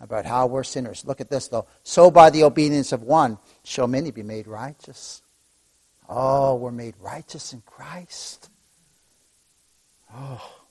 about 0.00 0.26
how 0.26 0.46
we're 0.46 0.64
sinners. 0.64 1.04
Look 1.06 1.20
at 1.20 1.30
this, 1.30 1.46
though. 1.46 1.66
So 1.84 2.10
by 2.10 2.30
the 2.30 2.42
obedience 2.42 2.90
of 2.90 3.02
one 3.02 3.38
shall 3.62 3.86
many 3.86 4.10
be 4.10 4.24
made 4.24 4.48
righteous. 4.48 5.22
Oh, 6.08 6.56
we're 6.56 6.72
made 6.72 6.94
righteous 6.98 7.52
in 7.52 7.62
Christ. 7.64 8.50
Oh. 10.12 10.61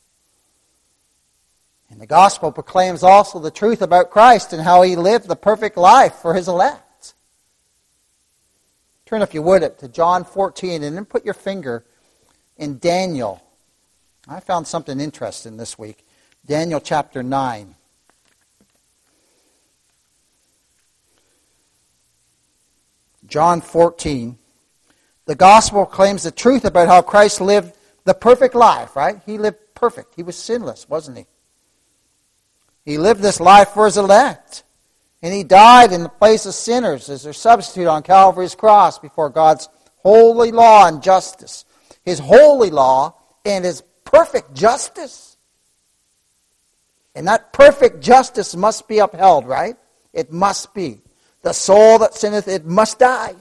And 1.92 2.00
the 2.00 2.08
gospel 2.08 2.52
proclaims 2.52 3.04
also 3.04 3.38
the 3.38 3.52
truth 3.52 3.82
about 3.82 4.10
Christ 4.10 4.54
and 4.54 4.62
how 4.62 4.82
he 4.82 4.96
lived 4.96 5.28
the 5.28 5.36
perfect 5.36 5.76
life 5.76 6.16
for 6.16 6.34
his 6.34 6.48
elect. 6.48 7.14
Turn, 9.06 9.22
if 9.22 9.34
you 9.34 9.42
would, 9.42 9.78
to 9.80 9.90
John 9.90 10.24
14 10.24 10.84
and 10.84 10.96
then 10.96 11.04
put 11.04 11.26
your 11.26 11.34
finger 11.34 11.84
in 12.56 12.80
Daniel. 12.80 13.44
I 14.26 14.40
found 14.40 14.68
something 14.68 15.02
interesting 15.02 15.58
this 15.58 15.78
week. 15.78 16.06
Daniel 16.46 16.80
chapter 16.80 17.22
9. 17.22 17.76
John 23.28 23.60
14. 23.60 24.38
The 25.26 25.36
gospel 25.36 25.86
claims 25.86 26.24
the 26.24 26.32
truth 26.32 26.64
about 26.64 26.88
how 26.88 27.02
Christ 27.02 27.42
lived 27.42 27.74
the 28.06 28.14
perfect 28.14 28.56
life, 28.56 28.96
right? 28.96 29.22
He 29.26 29.38
lived 29.38 29.58
perfect. 29.76 30.16
He 30.16 30.24
was 30.24 30.38
sinless, 30.38 30.88
wasn't 30.88 31.18
he? 31.18 31.26
He 32.86 32.98
lived 32.98 33.22
this 33.22 33.40
life 33.40 33.70
for 33.70 33.86
his 33.86 33.98
elect. 33.98 34.64
And 35.22 35.34
he 35.34 35.44
died 35.44 35.92
in 35.92 36.04
the 36.04 36.10
place 36.10 36.46
of 36.46 36.54
sinners 36.56 37.10
as 37.10 37.24
their 37.24 37.34
substitute 37.34 37.88
on 37.88 38.02
Calvary's 38.02 38.56
cross 38.56 38.98
before 38.98 39.30
God's 39.30 39.70
holy 39.98 40.52
law 40.52 40.88
and 40.88 41.04
justice. 41.04 41.64
His 42.04 42.18
holy 42.18 42.72
law 42.72 43.16
and 43.46 43.64
his 43.64 43.84
perfect 44.04 44.56
justice. 44.56 45.38
And 47.14 47.28
that 47.28 47.54
perfect 47.54 48.02
justice 48.02 48.56
must 48.56 48.88
be 48.88 49.00
upheld, 49.00 49.46
right? 49.46 49.76
It 50.14 50.32
must 50.32 50.74
be. 50.74 51.02
The 51.44 51.54
soul 51.54 52.00
that 52.00 52.16
sinneth, 52.16 52.48
it 52.48 52.66
must 52.66 53.00
die. 53.00 53.36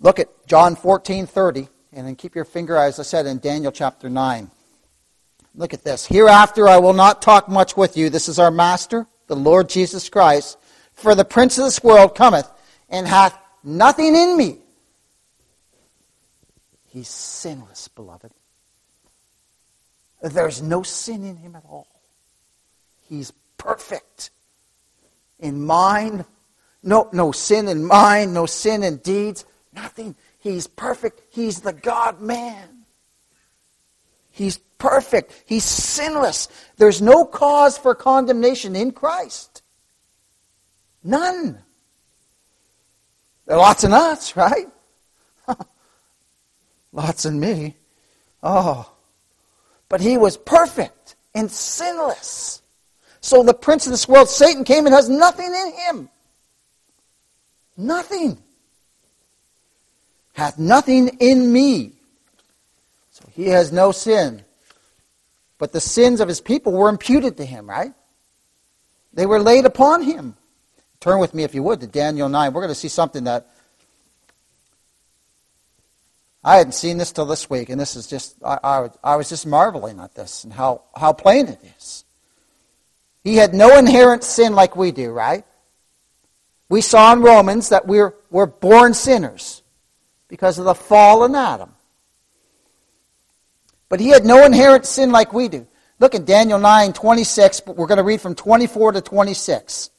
Look 0.00 0.18
at 0.18 0.28
John 0.46 0.76
14, 0.76 1.26
30, 1.26 1.68
and 1.92 2.06
then 2.06 2.16
keep 2.16 2.34
your 2.34 2.44
finger, 2.44 2.76
as 2.76 3.00
I 3.00 3.02
said, 3.02 3.26
in 3.26 3.38
Daniel 3.38 3.72
chapter 3.72 4.10
9. 4.10 4.50
Look 5.56 5.72
at 5.72 5.82
this. 5.82 6.04
Hereafter 6.06 6.68
I 6.68 6.78
will 6.78 6.92
not 6.92 7.22
talk 7.22 7.48
much 7.48 7.76
with 7.76 7.96
you. 7.96 8.10
This 8.10 8.28
is 8.28 8.38
our 8.38 8.50
Master, 8.50 9.06
the 9.26 9.36
Lord 9.36 9.70
Jesus 9.70 10.08
Christ. 10.10 10.58
For 10.92 11.14
the 11.14 11.24
prince 11.24 11.56
of 11.58 11.64
this 11.64 11.82
world 11.82 12.14
cometh 12.14 12.48
and 12.90 13.06
hath 13.06 13.38
nothing 13.64 14.14
in 14.14 14.36
me. 14.36 14.58
He's 16.88 17.08
sinless, 17.08 17.88
beloved. 17.88 18.32
There's 20.22 20.62
no 20.62 20.82
sin 20.82 21.24
in 21.24 21.36
him 21.36 21.56
at 21.56 21.64
all. 21.68 21.88
He's 23.08 23.32
perfect 23.58 24.30
in 25.38 25.64
mind. 25.64 26.24
No, 26.82 27.08
no 27.12 27.32
sin 27.32 27.68
in 27.68 27.84
mind, 27.84 28.32
no 28.32 28.46
sin 28.46 28.82
in 28.82 28.98
deeds, 28.98 29.44
nothing. 29.72 30.14
He's 30.38 30.66
perfect. 30.66 31.20
He's 31.30 31.60
the 31.60 31.72
God 31.72 32.20
man. 32.20 32.84
He's 34.30 34.58
perfect. 34.78 35.44
He's 35.46 35.64
sinless. 35.64 36.48
There's 36.76 37.00
no 37.02 37.24
cause 37.24 37.78
for 37.78 37.94
condemnation 37.94 38.76
in 38.76 38.92
Christ. 38.92 39.62
None. 41.02 41.58
There 43.46 43.56
are 43.56 43.60
lots 43.60 43.84
in 43.84 43.92
us, 43.92 44.36
right? 44.36 44.66
lots 46.92 47.24
in 47.24 47.38
me. 47.38 47.76
Oh. 48.42 48.92
But 49.88 50.00
he 50.00 50.18
was 50.18 50.36
perfect 50.36 51.16
and 51.34 51.50
sinless. 51.50 52.62
So 53.20 53.42
the 53.42 53.54
prince 53.54 53.86
of 53.86 53.92
this 53.92 54.08
world, 54.08 54.28
Satan, 54.28 54.64
came 54.64 54.86
and 54.86 54.94
has 54.94 55.08
nothing 55.08 55.52
in 55.52 55.72
him. 55.72 56.08
Nothing. 57.76 58.38
Hath 60.32 60.58
nothing 60.58 61.08
in 61.20 61.52
me. 61.52 61.92
So 63.10 63.24
he 63.32 63.48
has 63.48 63.72
no 63.72 63.92
sin. 63.92 64.44
But 65.58 65.72
the 65.72 65.80
sins 65.80 66.20
of 66.20 66.28
his 66.28 66.40
people 66.40 66.72
were 66.72 66.88
imputed 66.88 67.36
to 67.38 67.44
him, 67.44 67.68
right? 67.68 67.92
They 69.12 69.26
were 69.26 69.40
laid 69.40 69.64
upon 69.64 70.02
him. 70.02 70.36
Turn 71.00 71.18
with 71.18 71.34
me, 71.34 71.44
if 71.44 71.54
you 71.54 71.62
would, 71.62 71.80
to 71.80 71.86
Daniel 71.86 72.28
9. 72.28 72.52
We're 72.52 72.60
going 72.60 72.68
to 72.68 72.74
see 72.74 72.88
something 72.88 73.24
that 73.24 73.48
I 76.44 76.58
hadn't 76.58 76.72
seen 76.72 76.98
this 76.98 77.10
till 77.10 77.26
this 77.26 77.50
week, 77.50 77.70
and 77.70 77.80
this 77.80 77.96
is 77.96 78.06
just, 78.06 78.36
I, 78.44 78.58
I, 78.62 78.90
I 79.02 79.16
was 79.16 79.28
just 79.28 79.46
marveling 79.46 79.98
at 79.98 80.14
this 80.14 80.44
and 80.44 80.52
how, 80.52 80.82
how 80.94 81.12
plain 81.12 81.48
it 81.48 81.58
is. 81.76 82.04
He 83.24 83.36
had 83.36 83.52
no 83.52 83.76
inherent 83.76 84.22
sin 84.22 84.54
like 84.54 84.76
we 84.76 84.92
do, 84.92 85.10
right? 85.10 85.44
We 86.68 86.80
saw 86.80 87.12
in 87.12 87.22
Romans 87.22 87.70
that 87.70 87.86
we're, 87.86 88.14
we're 88.30 88.46
born 88.46 88.94
sinners 88.94 89.62
because 90.28 90.58
of 90.58 90.64
the 90.64 90.74
fall 90.74 91.24
in 91.24 91.34
Adam. 91.34 91.75
But 93.88 94.00
he 94.00 94.08
had 94.08 94.24
no 94.24 94.44
inherent 94.44 94.86
sin 94.86 95.12
like 95.12 95.32
we 95.32 95.48
do. 95.48 95.66
Look 95.98 96.14
at 96.14 96.24
Daniel 96.26 96.58
9, 96.58 96.92
26, 96.92 97.60
but 97.60 97.76
we're 97.76 97.86
going 97.86 97.98
to 97.98 98.04
read 98.04 98.20
from 98.20 98.34
24 98.34 98.92
to 98.92 99.00
26. 99.00 99.90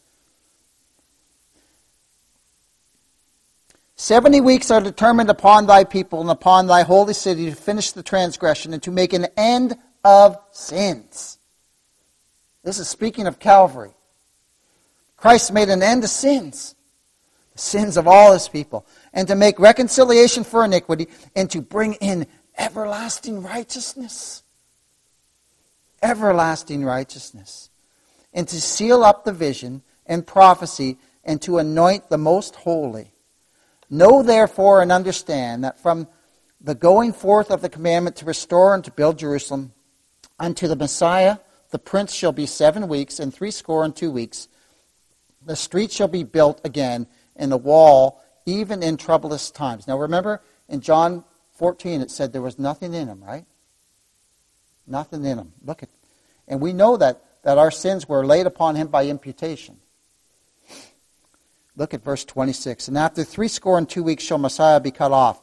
Seventy 4.00 4.42
weeks 4.42 4.70
are 4.70 4.80
determined 4.80 5.32
upon 5.32 5.66
thy 5.66 5.84
people 5.84 6.22
and 6.22 6.30
upon 6.30 6.68
thy 6.68 6.84
holy 6.84 7.16
city 7.16 7.50
to 7.50 7.56
finish 7.56 7.94
the 7.94 8.04
transgression 8.04 8.72
and 8.74 8.84
to 8.84 8.92
make 8.92 9.12
an 9.12 9.26
end 9.36 9.76
of 10.04 10.38
sins. 10.52 11.40
This 12.64 12.78
is 12.78 12.88
speaking 12.88 13.26
of 13.26 13.40
Calvary. 13.40 13.92
Christ 15.16 15.52
made 15.52 15.70
an 15.70 15.82
end 15.82 16.04
of 16.04 16.12
sins, 16.12 16.76
the 17.54 17.60
sins 17.60 17.98
of 17.98 18.08
all 18.08 18.34
his 18.34 18.48
people, 18.48 18.86
and 19.14 19.28
to 19.30 19.36
make 19.36 19.60
reconciliation 19.60 20.44
for 20.44 20.64
iniquity 20.64 21.08
and 21.36 21.50
to 21.50 21.62
bring 21.62 21.96
in 21.96 22.28
everlasting 22.58 23.44
righteousness. 23.44 24.44
Everlasting 26.02 26.84
righteousness. 26.84 27.70
And 28.34 28.48
to 28.48 28.62
seal 28.62 29.04
up 29.04 29.24
the 29.24 29.34
vision 29.34 29.84
and 30.06 30.26
prophecy 30.26 30.98
and 31.24 31.42
to 31.42 31.58
anoint 31.58 32.10
the 32.10 32.18
most 32.18 32.56
holy. 32.56 33.12
Know 33.90 34.24
therefore 34.24 34.82
and 34.82 34.92
understand 34.92 35.64
that 35.64 35.80
from 35.80 36.08
the 36.60 36.76
going 36.76 37.14
forth 37.14 37.52
of 37.52 37.62
the 37.62 37.70
commandment 37.70 38.16
to 38.18 38.26
restore 38.26 38.74
and 38.74 38.84
to 38.84 38.92
build 38.92 39.20
Jerusalem 39.20 39.74
unto 40.40 40.68
the 40.68 40.76
Messiah, 40.76 41.38
the 41.72 41.80
prince 41.80 42.14
shall 42.14 42.32
be 42.32 42.46
seven 42.46 42.88
weeks 42.88 43.20
and 43.20 43.34
threescore 43.34 43.84
and 43.84 43.96
two 43.96 44.12
weeks. 44.12 44.48
The 45.46 45.56
street 45.56 45.92
shall 45.92 46.08
be 46.08 46.24
built 46.24 46.62
again, 46.66 47.08
and 47.36 47.52
the 47.52 47.58
wall 47.58 48.22
even 48.46 48.82
in 48.82 48.98
troublous 48.98 49.52
times. 49.52 49.88
Now 49.88 49.98
remember 50.00 50.42
in 50.68 50.82
John 50.82 51.24
14, 51.58 52.02
it 52.02 52.12
said 52.12 52.34
there 52.34 52.42
was 52.42 52.60
nothing 52.60 52.94
in 52.94 53.08
him, 53.08 53.24
right? 53.24 53.46
Nothing 54.86 55.26
in 55.26 55.40
him. 55.40 55.54
Look 55.66 55.84
at, 55.84 55.90
and 56.48 56.62
we 56.62 56.72
know 56.72 56.98
that, 56.98 57.24
that 57.44 57.58
our 57.58 57.72
sins 57.72 58.08
were 58.08 58.26
laid 58.26 58.46
upon 58.46 58.76
him 58.76 58.88
by 58.88 59.08
imputation. 59.08 59.78
Look 61.76 61.94
at 61.94 62.04
verse 62.04 62.26
26. 62.26 62.88
And 62.88 62.98
after 62.98 63.24
three 63.24 63.48
score 63.48 63.78
and 63.78 63.88
two 63.88 64.04
weeks 64.04 64.24
shall 64.24 64.38
Messiah 64.38 64.80
be 64.80 64.92
cut 64.92 65.12
off. 65.12 65.42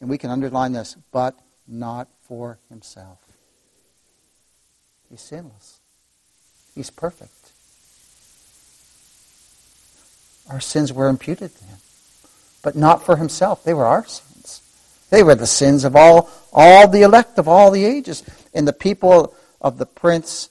And 0.00 0.10
we 0.10 0.18
can 0.18 0.30
underline 0.30 0.72
this, 0.72 0.96
but 1.10 1.38
not 1.66 2.08
for 2.22 2.58
himself. 2.68 3.18
He's 5.10 5.20
sinless. 5.20 5.80
He's 6.74 6.90
perfect. 6.90 7.32
Our 10.50 10.60
sins 10.60 10.92
were 10.92 11.08
imputed 11.08 11.56
to 11.56 11.64
him, 11.64 11.78
but 12.62 12.76
not 12.76 13.04
for 13.04 13.16
himself. 13.16 13.64
They 13.64 13.74
were 13.74 13.86
our 13.86 14.04
sins. 14.04 14.25
They 15.10 15.22
were 15.22 15.34
the 15.34 15.46
sins 15.46 15.84
of 15.84 15.94
all, 15.94 16.30
all 16.52 16.88
the 16.88 17.02
elect 17.02 17.38
of 17.38 17.48
all 17.48 17.70
the 17.70 17.84
ages. 17.84 18.22
And 18.54 18.66
the 18.66 18.72
people 18.72 19.34
of 19.60 19.78
the 19.78 19.86
prince 19.86 20.50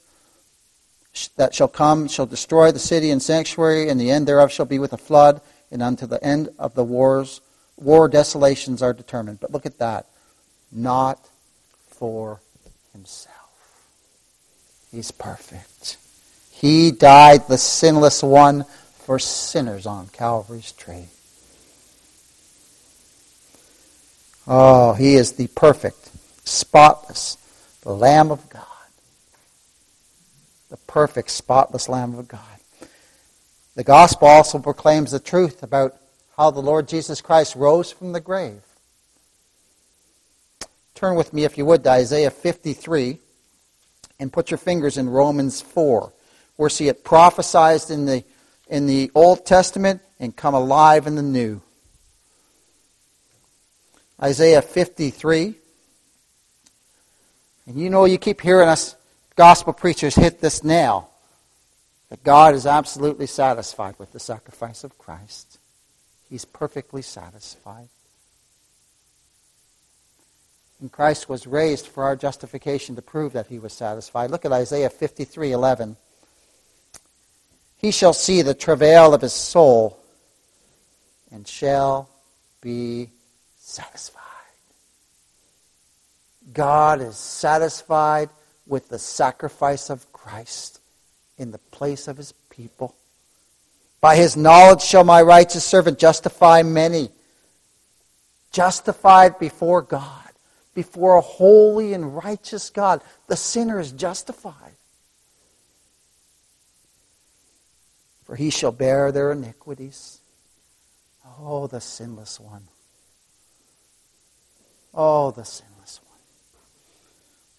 that 1.37 1.53
shall 1.53 1.67
come 1.67 2.07
shall 2.07 2.25
destroy 2.25 2.71
the 2.71 2.79
city 2.79 3.11
and 3.11 3.21
sanctuary, 3.21 3.89
and 3.89 3.99
the 3.99 4.11
end 4.11 4.27
thereof 4.27 4.51
shall 4.51 4.65
be 4.65 4.79
with 4.79 4.93
a 4.93 4.97
flood, 4.97 5.41
and 5.71 5.81
unto 5.81 6.05
the 6.05 6.23
end 6.23 6.49
of 6.59 6.75
the 6.75 6.83
wars, 6.83 7.41
war 7.77 8.07
desolations 8.07 8.81
are 8.81 8.93
determined. 8.93 9.39
But 9.39 9.51
look 9.51 9.65
at 9.65 9.79
that. 9.79 10.07
Not 10.71 11.19
for 11.89 12.41
himself. 12.93 13.35
He's 14.91 15.11
perfect. 15.11 15.97
He 16.51 16.91
died, 16.91 17.47
the 17.47 17.57
sinless 17.57 18.23
one, 18.23 18.65
for 18.99 19.19
sinners 19.19 19.85
on 19.85 20.07
Calvary's 20.07 20.71
tree. 20.71 21.07
Oh, 24.47 24.93
he 24.93 25.15
is 25.15 25.33
the 25.33 25.47
perfect, 25.47 26.11
spotless 26.47 27.37
Lamb 27.83 28.31
of 28.31 28.47
God. 28.49 28.63
The 30.69 30.77
perfect, 30.77 31.31
spotless 31.31 31.89
Lamb 31.89 32.15
of 32.15 32.27
God. 32.27 32.41
The 33.75 33.83
gospel 33.83 34.27
also 34.27 34.59
proclaims 34.59 35.11
the 35.11 35.19
truth 35.19 35.63
about 35.63 35.97
how 36.37 36.51
the 36.51 36.61
Lord 36.61 36.87
Jesus 36.87 37.21
Christ 37.21 37.55
rose 37.55 37.91
from 37.91 38.11
the 38.11 38.19
grave. 38.19 38.61
Turn 40.93 41.15
with 41.15 41.33
me, 41.33 41.43
if 41.43 41.57
you 41.57 41.65
would, 41.65 41.83
to 41.83 41.91
Isaiah 41.91 42.31
53 42.31 43.19
and 44.19 44.31
put 44.31 44.51
your 44.51 44.57
fingers 44.57 44.97
in 44.97 45.09
Romans 45.09 45.61
4. 45.61 46.13
Where 46.55 46.69
see 46.69 46.87
it 46.87 47.03
prophesied 47.03 47.89
in 47.89 48.05
the, 48.05 48.23
in 48.69 48.87
the 48.87 49.11
Old 49.13 49.45
Testament 49.45 50.01
and 50.19 50.35
come 50.35 50.53
alive 50.53 51.05
in 51.05 51.15
the 51.15 51.21
New. 51.21 51.61
Isaiah 54.21 54.61
53. 54.61 55.55
And 57.67 57.79
you 57.79 57.89
know, 57.89 58.05
you 58.05 58.17
keep 58.17 58.41
hearing 58.41 58.69
us 58.69 58.95
gospel 59.35 59.73
preachers 59.73 60.15
hit 60.15 60.39
this 60.39 60.63
nail 60.63 61.09
that 62.09 62.23
God 62.23 62.53
is 62.53 62.65
absolutely 62.65 63.27
satisfied 63.27 63.95
with 63.97 64.13
the 64.13 64.19
sacrifice 64.19 64.83
of 64.83 64.97
Christ. 64.97 65.57
He's 66.29 66.45
perfectly 66.45 67.01
satisfied. 67.01 67.89
And 70.79 70.91
Christ 70.91 71.29
was 71.29 71.47
raised 71.47 71.87
for 71.87 72.03
our 72.03 72.15
justification 72.15 72.95
to 72.95 73.01
prove 73.01 73.33
that 73.33 73.47
he 73.47 73.59
was 73.59 73.73
satisfied. 73.73 74.29
Look 74.29 74.45
at 74.45 74.51
Isaiah 74.51 74.89
53 74.89 75.51
11. 75.51 75.97
He 77.77 77.91
shall 77.91 78.13
see 78.13 78.41
the 78.41 78.53
travail 78.53 79.13
of 79.13 79.21
his 79.21 79.33
soul 79.33 79.99
and 81.31 81.47
shall 81.47 82.09
be 82.61 83.09
satisfied. 83.65 84.21
God 86.53 87.01
is 87.01 87.17
satisfied 87.17 88.29
with 88.67 88.89
the 88.89 88.99
sacrifice 88.99 89.89
of 89.89 90.11
Christ 90.13 90.79
in 91.37 91.49
the 91.51 91.57
place 91.57 92.07
of 92.07 92.17
his 92.17 92.31
people. 92.51 92.95
By 94.01 94.15
his 94.17 94.37
knowledge 94.37 94.81
shall 94.81 95.03
my 95.03 95.21
righteous 95.23 95.65
servant 95.65 95.97
justify 95.97 96.61
many. 96.61 97.09
Justified 98.51 99.39
before 99.39 99.81
God, 99.81 100.29
before 100.75 101.15
a 101.15 101.21
holy 101.21 101.93
and 101.93 102.15
righteous 102.15 102.69
God. 102.69 103.01
The 103.27 103.35
sinner 103.35 103.79
is 103.79 103.91
justified. 103.91 104.75
For 108.25 108.35
he 108.35 108.51
shall 108.51 108.71
bear 108.71 109.11
their 109.11 109.31
iniquities. 109.31 110.19
Oh, 111.39 111.65
the 111.65 111.81
sinless 111.81 112.39
one. 112.39 112.67
Oh, 114.95 115.31
the 115.31 115.43
sinless 115.43 115.99
one. 116.07 116.19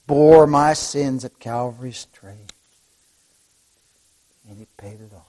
Bore 0.07 0.46
my 0.46 0.72
sins 0.72 1.25
at 1.25 1.38
Calvary's 1.38 2.07
tree. 2.12 2.49
And 4.49 4.59
he 4.59 4.66
paid 4.79 5.01
it 5.01 5.12
all. 5.12 5.27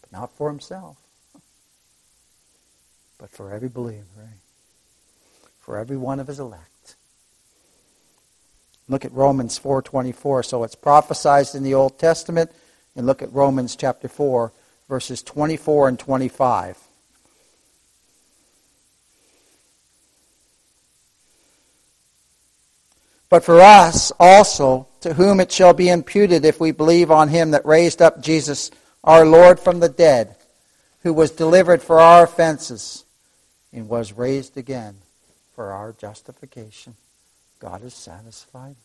But 0.00 0.12
not 0.12 0.36
for 0.36 0.48
himself, 0.48 0.96
but 3.18 3.30
for 3.30 3.52
every 3.52 3.68
believer, 3.68 4.34
for 5.60 5.78
every 5.78 5.96
one 5.96 6.18
of 6.20 6.26
his 6.26 6.40
elect. 6.40 6.96
Look 8.88 9.04
at 9.04 9.12
Romans 9.12 9.58
4:24. 9.58 10.42
So 10.42 10.64
it's 10.64 10.74
prophesied 10.74 11.54
in 11.54 11.62
the 11.62 11.74
Old 11.74 11.98
Testament, 11.98 12.50
and 12.94 13.06
look 13.06 13.20
at 13.20 13.32
Romans 13.32 13.76
chapter 13.76 14.08
4, 14.08 14.52
verses 14.88 15.22
24 15.22 15.88
and 15.88 15.98
25. 15.98 16.85
But 23.28 23.44
for 23.44 23.60
us 23.60 24.12
also, 24.20 24.88
to 25.00 25.14
whom 25.14 25.40
it 25.40 25.50
shall 25.50 25.74
be 25.74 25.88
imputed 25.88 26.44
if 26.44 26.60
we 26.60 26.70
believe 26.70 27.10
on 27.10 27.28
him 27.28 27.50
that 27.50 27.66
raised 27.66 28.00
up 28.00 28.20
Jesus, 28.20 28.70
our 29.02 29.26
Lord, 29.26 29.58
from 29.58 29.80
the 29.80 29.88
dead, 29.88 30.36
who 31.02 31.12
was 31.12 31.30
delivered 31.30 31.82
for 31.82 32.00
our 32.00 32.24
offenses 32.24 33.04
and 33.72 33.88
was 33.88 34.12
raised 34.12 34.56
again 34.56 34.96
for 35.54 35.72
our 35.72 35.92
justification. 35.92 36.94
God 37.58 37.82
is 37.82 37.94
satisfied. 37.94 38.76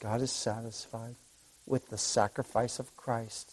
God 0.00 0.20
is 0.20 0.30
satisfied 0.30 1.14
with 1.66 1.88
the 1.88 1.96
sacrifice 1.96 2.78
of 2.78 2.94
Christ 2.96 3.52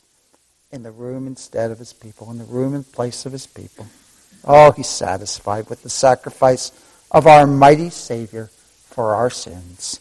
in 0.72 0.84
the 0.84 0.92
room 0.92 1.28
instead 1.28 1.72
of 1.72 1.80
his 1.80 1.94
people, 1.94 2.30
in 2.32 2.38
the 2.38 2.44
room 2.44 2.76
in 2.76 2.84
place 2.84 3.26
of 3.26 3.32
his 3.32 3.48
people. 3.48 3.88
Oh, 4.44 4.72
he's 4.72 4.90
satisfied 4.90 5.70
with 5.70 5.84
the 5.84 5.90
sacrifice 5.90 6.72
of 7.12 7.28
our 7.28 7.48
mighty 7.48 7.90
Savior 7.90 8.50
for 8.90 9.16
our 9.16 9.30
sins. 9.30 10.01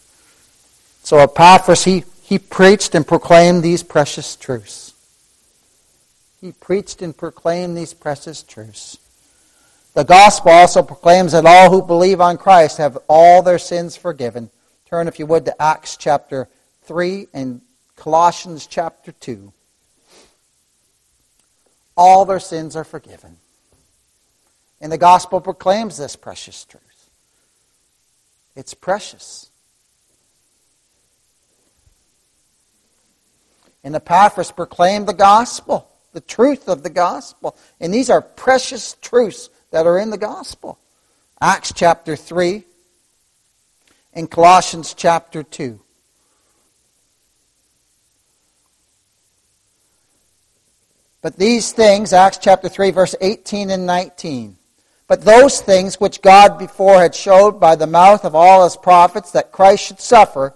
So 1.02 1.18
Epaphras, 1.18 1.84
he, 1.84 2.04
he 2.22 2.38
preached 2.38 2.94
and 2.94 3.06
proclaimed 3.06 3.62
these 3.62 3.82
precious 3.82 4.36
truths. 4.36 4.94
He 6.40 6.52
preached 6.52 7.02
and 7.02 7.16
proclaimed 7.16 7.76
these 7.76 7.92
precious 7.92 8.42
truths. 8.42 8.98
The 9.94 10.04
gospel 10.04 10.52
also 10.52 10.82
proclaims 10.82 11.32
that 11.32 11.44
all 11.44 11.70
who 11.70 11.82
believe 11.82 12.20
on 12.20 12.38
Christ 12.38 12.78
have 12.78 12.96
all 13.08 13.42
their 13.42 13.58
sins 13.58 13.96
forgiven. 13.96 14.50
Turn, 14.86 15.08
if 15.08 15.18
you 15.18 15.26
would, 15.26 15.44
to 15.46 15.62
Acts 15.62 15.96
chapter 15.96 16.48
3 16.84 17.28
and 17.34 17.60
Colossians 17.96 18.66
chapter 18.66 19.12
2. 19.12 19.52
All 21.96 22.24
their 22.24 22.40
sins 22.40 22.76
are 22.76 22.84
forgiven. 22.84 23.36
And 24.80 24.90
the 24.90 24.98
gospel 24.98 25.40
proclaims 25.40 25.98
this 25.98 26.16
precious 26.16 26.64
truth. 26.64 27.10
It's 28.56 28.72
precious. 28.72 29.49
And 33.82 33.94
Epaphras 33.94 34.52
proclaimed 34.52 35.06
the 35.06 35.14
gospel, 35.14 35.88
the 36.12 36.20
truth 36.20 36.68
of 36.68 36.82
the 36.82 36.90
gospel. 36.90 37.56
And 37.80 37.92
these 37.92 38.10
are 38.10 38.20
precious 38.20 38.96
truths 39.00 39.48
that 39.70 39.86
are 39.86 39.98
in 39.98 40.10
the 40.10 40.18
gospel. 40.18 40.78
Acts 41.40 41.72
chapter 41.74 42.16
3 42.16 42.64
and 44.12 44.30
Colossians 44.30 44.94
chapter 44.94 45.42
2. 45.42 45.80
But 51.22 51.36
these 51.36 51.72
things, 51.72 52.12
Acts 52.12 52.38
chapter 52.38 52.68
3, 52.68 52.90
verse 52.90 53.14
18 53.20 53.70
and 53.70 53.86
19. 53.86 54.56
But 55.06 55.22
those 55.22 55.60
things 55.60 56.00
which 56.00 56.22
God 56.22 56.58
before 56.58 57.00
had 57.00 57.14
showed 57.14 57.60
by 57.60 57.76
the 57.76 57.86
mouth 57.86 58.24
of 58.24 58.34
all 58.34 58.64
his 58.64 58.76
prophets 58.76 59.32
that 59.32 59.52
Christ 59.52 59.84
should 59.84 60.00
suffer, 60.00 60.54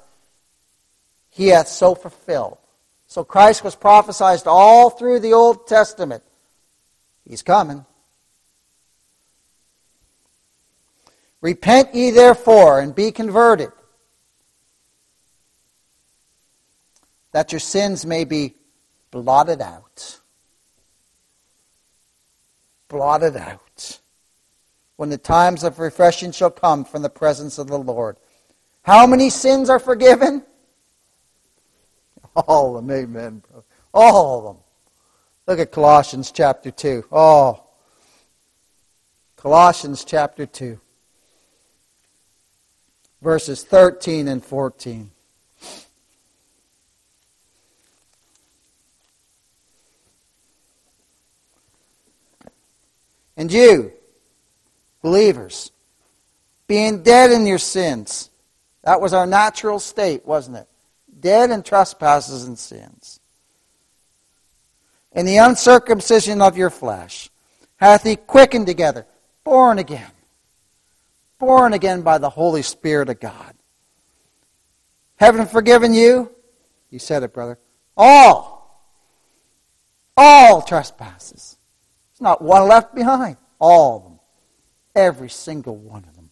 he 1.31 1.49
hath 1.49 1.69
so 1.69 1.95
fulfilled. 1.95 2.59
So 3.15 3.23
Christ 3.23 3.63
was 3.63 3.77
prophesied 3.77 4.43
all 4.45 4.91
through 4.91 5.21
the 5.21 5.35
Old 5.35 5.69
Testament. 5.69 6.25
He's 7.25 7.45
coming. 7.45 7.87
Repent 11.41 11.95
ye 11.95 12.11
therefore 12.11 12.81
and 12.81 12.93
be 12.93 13.13
converted, 13.13 13.71
that 17.31 17.53
your 17.53 17.61
sins 17.61 18.05
may 18.05 18.25
be 18.25 18.57
blotted 19.13 19.61
out. 19.61 20.19
Blotted 22.89 23.37
out 23.37 24.01
when 24.97 25.11
the 25.11 25.19
times 25.19 25.63
of 25.63 25.79
refreshing 25.79 26.33
shall 26.33 26.51
come 26.51 26.85
from 26.85 27.03
the 27.03 27.11
presence 27.11 27.59
of 27.59 27.69
the 27.69 27.79
Lord. 27.79 28.17
How 28.83 29.07
many 29.07 29.31
sins 29.31 29.71
are 29.71 29.79
forgiven? 29.79 30.45
All 32.49 32.77
of 32.77 32.87
them, 32.87 32.97
amen, 32.97 33.43
bro. 33.51 33.65
All 33.93 34.39
of 34.39 34.45
them. 34.45 34.63
Look 35.47 35.59
at 35.59 35.73
Colossians 35.73 36.31
chapter 36.31 36.71
2. 36.71 37.05
Oh. 37.13 37.65
Colossians 39.37 40.05
chapter 40.05 40.47
2. 40.47 40.81
Verses 43.21 43.63
13 43.63 44.29
and 44.29 44.45
14. 44.45 45.11
And 53.37 53.53
you, 53.53 53.93
Believers, 55.05 55.71
being 56.67 57.03
dead 57.03 57.31
in 57.31 57.47
your 57.47 57.59
sins. 57.59 58.31
That 58.85 59.03
was 59.03 59.13
our 59.13 59.27
natural 59.27 59.79
state, 59.79 60.25
wasn't 60.25 60.57
it? 60.57 60.69
Dead 61.25 61.51
in 61.51 61.63
trespasses 61.63 62.45
and 62.45 62.59
sins. 62.59 63.19
In 65.13 65.25
the 65.25 65.39
uncircumcision 65.39 66.43
of 66.43 66.59
your 66.59 66.69
flesh 66.69 67.31
hath 67.77 68.03
he 68.03 68.15
quickened 68.15 68.67
together, 68.67 69.07
born 69.43 69.79
again, 69.79 70.11
born 71.39 71.73
again 71.73 72.03
by 72.03 72.19
the 72.19 72.29
Holy 72.29 72.61
Spirit 72.61 73.09
of 73.09 73.21
God. 73.21 73.55
Haven't 75.17 75.51
forgiven 75.51 75.95
you? 75.95 76.31
You 76.91 76.99
said 76.99 77.23
it, 77.23 77.33
brother. 77.33 77.59
All. 77.97 78.85
All 80.17 80.61
trespasses. 80.61 81.57
There's 82.13 82.21
not 82.21 82.43
one 82.43 82.69
left 82.69 82.95
behind. 82.95 83.39
All 83.59 83.97
of 83.97 84.03
them. 84.03 84.21
Every 84.95 85.31
single 85.31 85.77
one 85.77 86.05
of 86.05 86.15
them. 86.15 86.31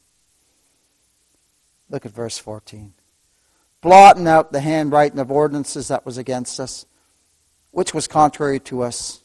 Look 1.89 2.05
at 2.05 2.13
verse 2.13 2.37
14. 2.37 2.93
Blotting 3.83 4.29
out 4.29 4.53
the 4.53 4.61
handwriting 4.61 5.19
of 5.19 5.31
ordinances 5.31 5.89
that 5.89 6.07
was 6.07 6.17
against 6.17 6.61
us, 6.61 6.87
which 7.73 7.93
was 7.93 8.07
contrary 8.07 8.61
to 8.61 8.83
us, 8.83 9.23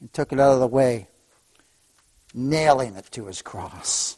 and 0.00 0.12
took 0.12 0.32
it 0.32 0.40
out 0.40 0.54
of 0.54 0.60
the 0.60 0.66
way, 0.66 1.06
nailing 2.32 2.96
it 2.96 3.06
to 3.12 3.26
his 3.26 3.42
cross. 3.42 4.16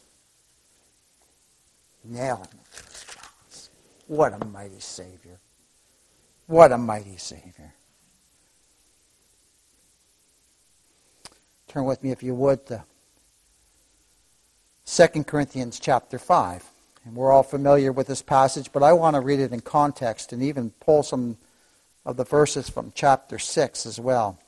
Nailing 2.05 2.43
it 2.43 2.77
to 2.77 2.83
his 2.85 3.03
cross. 3.03 3.69
What 4.07 4.41
a 4.41 4.45
mighty 4.45 4.79
Savior. 4.79 5.37
What 6.47 6.71
a 6.71 6.77
mighty 6.77 7.17
Savior. 7.17 7.73
Turn 11.67 11.83
with 11.83 12.01
me, 12.03 12.11
if 12.11 12.23
you 12.23 12.35
would, 12.35 12.65
to 12.67 12.83
2 14.85 15.23
Corinthians 15.25 15.77
chapter 15.77 16.17
5. 16.17 16.70
And 17.05 17.15
we're 17.15 17.31
all 17.31 17.43
familiar 17.43 17.91
with 17.91 18.07
this 18.07 18.21
passage, 18.21 18.71
but 18.71 18.83
I 18.83 18.93
want 18.93 19.15
to 19.15 19.21
read 19.21 19.39
it 19.39 19.51
in 19.51 19.61
context 19.61 20.31
and 20.31 20.43
even 20.43 20.71
pull 20.79 21.03
some 21.03 21.37
of 22.05 22.17
the 22.17 22.23
verses 22.23 22.69
from 22.69 22.91
chapter 22.95 23.39
6 23.39 23.85
as 23.85 23.99
well. 23.99 24.39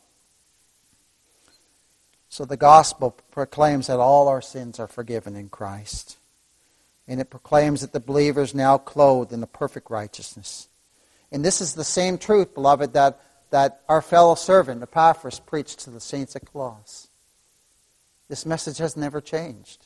So 2.30 2.46
the 2.46 2.58
gospel 2.58 3.12
proclaims 3.32 3.88
that 3.88 4.00
all 4.00 4.28
our 4.28 4.42
sins 4.42 4.80
are 4.80 4.88
forgiven 4.88 5.36
in 5.36 5.50
Christ. 5.50 6.18
And 7.08 7.20
it 7.20 7.30
proclaims 7.30 7.82
that 7.82 7.92
the 7.92 8.00
believer 8.00 8.42
is 8.42 8.56
now 8.56 8.78
clothed 8.78 9.32
in 9.32 9.42
the 9.42 9.48
perfect 9.48 9.90
righteousness. 9.90 10.68
And 11.32 11.44
this 11.44 11.62
is 11.62 11.74
the 11.74 11.84
same 11.84 12.18
truth, 12.18 12.54
beloved, 12.54 12.94
that, 12.94 13.20
that 13.50 13.82
our 13.90 14.02
fellow 14.02 14.36
servant, 14.36 14.82
Epaphras, 14.82 15.40
preached 15.40 15.80
to 15.82 15.90
the 15.90 16.00
saints 16.00 16.36
at 16.36 16.46
Colossus. 16.52 17.10
This 18.30 18.46
message 18.46 18.78
has 18.78 18.96
never 18.96 19.22
changed. 19.22 19.86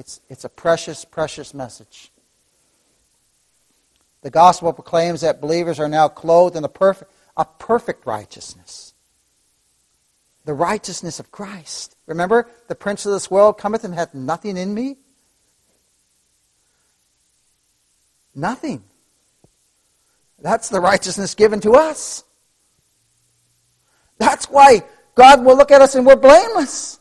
It's, 0.00 0.22
it's 0.30 0.44
a 0.46 0.48
precious, 0.48 1.04
precious 1.04 1.52
message. 1.52 2.10
The 4.22 4.30
gospel 4.30 4.72
proclaims 4.72 5.20
that 5.20 5.42
believers 5.42 5.78
are 5.78 5.90
now 5.90 6.08
clothed 6.08 6.56
in 6.56 6.64
a 6.64 6.70
perfect, 6.70 7.12
a 7.36 7.44
perfect 7.44 8.06
righteousness. 8.06 8.94
The 10.46 10.54
righteousness 10.54 11.20
of 11.20 11.30
Christ. 11.30 11.96
Remember, 12.06 12.48
the 12.68 12.74
prince 12.74 13.04
of 13.04 13.12
this 13.12 13.30
world 13.30 13.58
cometh 13.58 13.84
and 13.84 13.94
hath 13.94 14.14
nothing 14.14 14.56
in 14.56 14.72
me? 14.72 14.96
Nothing. 18.34 18.82
That's 20.40 20.70
the 20.70 20.80
righteousness 20.80 21.34
given 21.34 21.60
to 21.60 21.72
us. 21.72 22.24
That's 24.16 24.46
why 24.46 24.82
God 25.14 25.44
will 25.44 25.58
look 25.58 25.70
at 25.70 25.82
us 25.82 25.94
and 25.94 26.06
we're 26.06 26.16
blameless. 26.16 27.00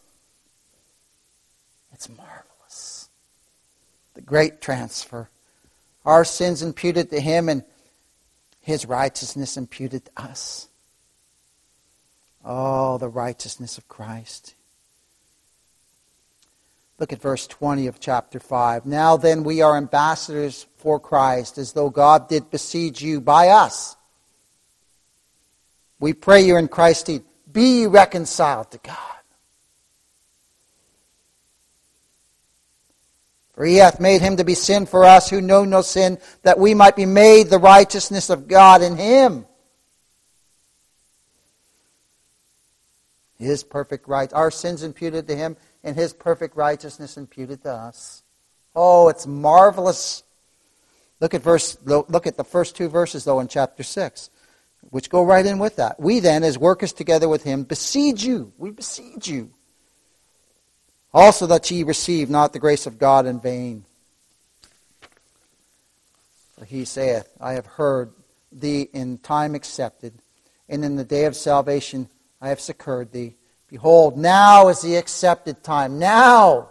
It's 1.99 2.07
marvelous. 2.07 3.09
The 4.13 4.18
great 4.29 4.61
transfer. 4.61 5.27
Our 6.05 6.23
sins 6.23 6.61
imputed 6.61 7.09
to 7.09 7.19
Him 7.19 7.49
and 7.49 7.63
His 8.61 8.85
righteousness 8.85 9.57
imputed 9.57 10.05
to 10.05 10.11
us. 10.21 10.67
Oh, 12.45 12.99
the 12.99 13.09
righteousness 13.09 13.77
of 13.77 13.87
Christ. 13.87 14.53
Look 16.99 17.11
at 17.11 17.21
verse 17.21 17.47
20 17.47 17.87
of 17.87 17.99
chapter 17.99 18.39
5. 18.39 18.85
Now 18.85 19.17
then, 19.17 19.43
we 19.43 19.61
are 19.61 19.75
ambassadors 19.75 20.67
for 20.77 20.99
Christ, 20.99 21.57
as 21.57 21.73
though 21.73 21.89
God 21.89 22.29
did 22.29 22.51
besiege 22.51 23.01
you 23.01 23.21
by 23.21 23.49
us. 23.49 23.95
We 25.99 26.13
pray 26.13 26.41
you 26.41 26.55
in 26.57 26.67
Christ's 26.67 27.09
name 27.09 27.23
be 27.51 27.87
reconciled 27.87 28.69
to 28.71 28.77
God. 28.77 29.18
For 33.59 33.65
he 33.65 33.75
hath 33.75 33.99
made 33.99 34.21
him 34.21 34.37
to 34.37 34.45
be 34.45 34.55
sin 34.55 34.85
for 34.85 35.03
us 35.03 35.29
who 35.29 35.41
know 35.41 35.65
no 35.65 35.81
sin, 35.81 36.17
that 36.43 36.57
we 36.57 36.73
might 36.73 36.95
be 36.95 37.05
made 37.05 37.47
the 37.47 37.57
righteousness 37.57 38.29
of 38.29 38.47
God 38.47 38.81
in 38.81 38.95
him. 38.95 39.45
His 43.37 43.65
perfect 43.65 44.07
right, 44.07 44.31
our 44.31 44.49
sins 44.49 44.81
imputed 44.81 45.27
to 45.27 45.35
him, 45.35 45.57
and 45.83 45.97
his 45.97 46.13
perfect 46.13 46.55
righteousness 46.55 47.17
imputed 47.17 47.61
to 47.63 47.73
us. 47.73 48.23
Oh, 48.73 49.09
it's 49.09 49.27
marvelous. 49.27 50.23
Look 51.19 51.33
at 51.33 51.41
verse 51.41 51.77
look 51.83 52.27
at 52.27 52.37
the 52.37 52.45
first 52.45 52.77
two 52.77 52.87
verses 52.87 53.25
though 53.25 53.41
in 53.41 53.49
chapter 53.49 53.83
6 53.83 54.29
which 54.89 55.09
go 55.09 55.21
right 55.21 55.45
in 55.45 55.59
with 55.59 55.75
that. 55.75 55.99
We 55.99 56.21
then, 56.21 56.45
as 56.45 56.57
workers 56.57 56.93
together 56.93 57.27
with 57.27 57.43
him, 57.43 57.63
besiege 57.63 58.23
you. 58.23 58.53
We 58.57 58.71
besiege 58.71 59.27
you. 59.27 59.51
Also 61.13 61.47
that 61.47 61.69
ye 61.71 61.83
receive 61.83 62.29
not 62.29 62.53
the 62.53 62.59
grace 62.59 62.85
of 62.85 62.99
God 62.99 63.25
in 63.25 63.39
vain. 63.39 63.85
For 66.57 66.65
he 66.65 66.85
saith, 66.85 67.29
I 67.39 67.53
have 67.53 67.65
heard 67.65 68.11
thee 68.51 68.89
in 68.93 69.17
time 69.19 69.55
accepted, 69.55 70.13
and 70.67 70.83
in 70.83 70.95
the 70.95 71.03
day 71.03 71.25
of 71.25 71.35
salvation 71.35 72.09
I 72.41 72.49
have 72.49 72.59
succored 72.59 73.11
thee. 73.11 73.35
Behold, 73.69 74.17
now 74.17 74.67
is 74.67 74.81
the 74.81 74.95
accepted 74.95 75.63
time. 75.63 75.99
Now! 75.99 76.69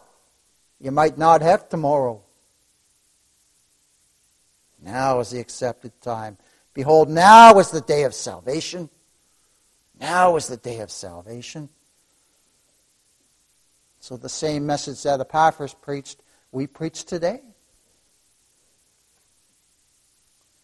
You 0.81 0.91
might 0.91 1.19
not 1.19 1.43
have 1.43 1.69
tomorrow. 1.69 2.23
Now 4.81 5.21
is 5.21 5.31
the 5.31 5.41
accepted 5.41 6.01
time. 6.01 6.39
Behold, 6.75 7.09
now 7.09 7.59
is 7.59 7.71
the 7.71 7.81
day 7.81 8.05
of 8.05 8.15
salvation. 8.15 8.89
Now 10.01 10.37
is 10.37 10.47
the 10.47 10.57
day 10.57 10.79
of 10.79 10.91
salvation. 10.91 11.69
So 14.01 14.17
the 14.17 14.29
same 14.29 14.67
message 14.67 15.03
that 15.03 15.21
Epaphras 15.21 15.75
preached, 15.75 16.21
we 16.53 16.67
preach 16.67 17.05
today. 17.05 17.41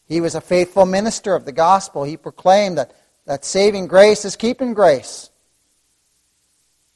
He 0.07 0.21
was 0.21 0.35
a 0.35 0.41
faithful 0.41 0.87
minister 0.87 1.35
of 1.35 1.45
the 1.45 1.53
gospel. 1.53 2.05
He 2.05 2.17
proclaimed 2.17 2.79
that, 2.79 2.95
that 3.27 3.45
saving 3.45 3.87
grace 3.87 4.25
is 4.25 4.37
keeping 4.37 4.75
grace. 4.75 5.31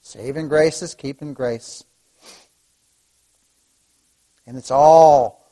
Saving 0.03 0.49
grace 0.49 0.83
is 0.83 0.95
keeping 0.95 1.35
grace. 1.35 1.85
And 4.47 4.57
it's 4.57 4.71
all, 4.71 5.47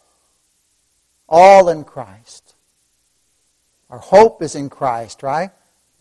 all 1.29 1.69
in 1.69 1.85
Christ. 1.85 2.55
Our 3.91 3.99
hope 3.99 4.43
is 4.43 4.55
in 4.55 4.69
Christ, 4.69 5.23
right? 5.23 5.51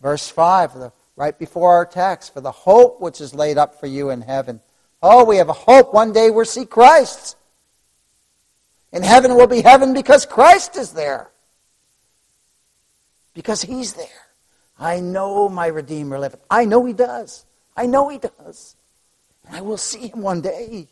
Verse 0.00 0.28
5, 0.28 0.74
the, 0.74 0.92
right 1.14 1.38
before 1.38 1.72
our 1.72 1.86
text, 1.86 2.32
for 2.32 2.40
the 2.40 2.52
hope 2.52 3.00
which 3.00 3.20
is 3.20 3.34
laid 3.34 3.58
up 3.58 3.78
for 3.78 3.86
you 3.86 4.10
in 4.10 4.22
heaven. 4.22 4.60
Oh, 5.02 5.24
we 5.24 5.36
have 5.36 5.48
a 5.48 5.54
hope. 5.54 5.92
One 5.92 6.12
day 6.12 6.30
we'll 6.30 6.44
see 6.44 6.64
Christ. 6.64 7.36
And 8.92 9.04
heaven 9.04 9.34
will 9.34 9.46
be 9.46 9.60
heaven 9.60 9.92
because 9.92 10.24
Christ 10.24 10.76
is 10.76 10.92
there. 10.92 11.30
Because 13.34 13.62
He's 13.62 13.92
there. 13.94 14.06
I 14.78 15.00
know 15.00 15.48
my 15.48 15.66
Redeemer 15.66 16.18
liveth. 16.18 16.40
I 16.50 16.64
know 16.64 16.84
He 16.84 16.92
does. 16.92 17.44
I 17.76 17.86
know 17.86 18.08
He 18.08 18.18
does. 18.18 18.76
And 19.46 19.56
I 19.56 19.60
will 19.60 19.76
see 19.76 20.08
Him 20.08 20.22
one 20.22 20.40
day. 20.40 20.88